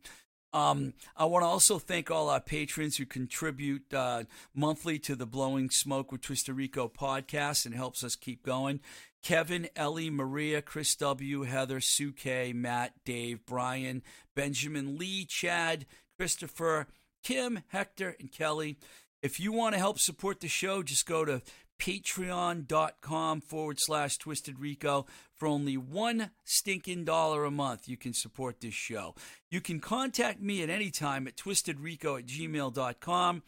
Um, 0.51 0.93
I 1.15 1.25
want 1.25 1.43
to 1.43 1.47
also 1.47 1.77
thank 1.77 2.09
all 2.09 2.29
our 2.29 2.41
patrons 2.41 2.97
who 2.97 3.05
contribute 3.05 3.93
uh, 3.93 4.23
monthly 4.55 4.97
to 4.99 5.15
the 5.15 5.27
Blowing 5.27 5.69
Smoke 5.69 6.11
with 6.11 6.21
Twisted 6.21 6.55
Rico 6.55 6.87
podcast 6.87 7.65
and 7.65 7.75
helps 7.75 8.03
us 8.03 8.15
keep 8.15 8.43
going. 8.43 8.79
Kevin, 9.21 9.67
Ellie, 9.75 10.09
Maria, 10.09 10.61
Chris 10.61 10.95
W., 10.95 11.43
Heather, 11.43 11.81
Sue 11.81 12.11
K., 12.11 12.53
Matt, 12.53 12.93
Dave, 13.05 13.45
Brian, 13.45 14.01
Benjamin, 14.35 14.97
Lee, 14.97 15.25
Chad, 15.25 15.85
Christopher, 16.17 16.87
Kim, 17.23 17.61
Hector, 17.67 18.15
and 18.19 18.31
Kelly. 18.31 18.77
If 19.21 19.39
you 19.39 19.51
want 19.51 19.73
to 19.73 19.79
help 19.79 19.99
support 19.99 20.39
the 20.39 20.47
show, 20.47 20.81
just 20.81 21.05
go 21.05 21.25
to 21.25 21.41
patreon.com 21.79 23.41
forward 23.41 23.77
slash 23.79 24.17
twisted 24.17 24.59
rico 24.59 25.05
for 25.35 25.47
only 25.47 25.77
one 25.77 26.31
stinking 26.43 27.05
dollar 27.05 27.45
a 27.45 27.51
month. 27.51 27.87
You 27.87 27.97
can 27.97 28.13
support 28.13 28.59
this 28.59 28.73
show. 28.73 29.15
You 29.49 29.61
can 29.61 29.79
contact 29.79 30.41
me 30.41 30.61
at 30.61 30.69
any 30.69 30.91
time 30.91 31.27
at 31.27 31.37
twistedrico 31.37 32.19
at 32.19 32.25
gmail.com 32.25 33.43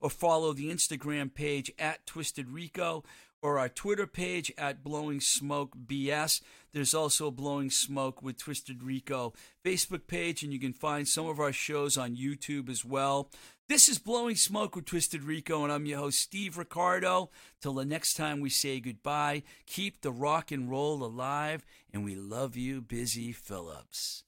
or 0.00 0.10
follow 0.10 0.52
the 0.52 0.70
instagram 0.70 1.32
page 1.32 1.70
at 1.78 2.06
twisted 2.06 2.48
rico 2.48 3.04
or 3.42 3.58
our 3.58 3.68
Twitter 3.68 4.06
page 4.06 4.52
at 4.56 4.84
Blowing 4.84 5.20
Smoke 5.20 5.76
BS. 5.86 6.40
There's 6.72 6.94
also 6.94 7.30
Blowing 7.30 7.70
Smoke 7.70 8.22
with 8.22 8.38
Twisted 8.38 8.82
Rico 8.82 9.34
Facebook 9.64 10.06
page, 10.06 10.42
and 10.42 10.52
you 10.52 10.60
can 10.60 10.72
find 10.72 11.06
some 11.06 11.26
of 11.26 11.40
our 11.40 11.52
shows 11.52 11.98
on 11.98 12.16
YouTube 12.16 12.70
as 12.70 12.84
well. 12.84 13.28
This 13.68 13.88
is 13.88 13.98
Blowing 13.98 14.36
Smoke 14.36 14.76
with 14.76 14.86
Twisted 14.86 15.24
Rico, 15.24 15.64
and 15.64 15.72
I'm 15.72 15.86
your 15.86 15.98
host, 15.98 16.20
Steve 16.20 16.56
Ricardo. 16.56 17.30
Till 17.60 17.74
the 17.74 17.84
next 17.84 18.14
time 18.14 18.40
we 18.40 18.48
say 18.50 18.80
goodbye, 18.80 19.42
keep 19.66 20.00
the 20.00 20.12
rock 20.12 20.50
and 20.50 20.70
roll 20.70 21.02
alive, 21.02 21.64
and 21.92 22.04
we 22.04 22.14
love 22.14 22.56
you, 22.56 22.80
Busy 22.80 23.32
Phillips. 23.32 24.24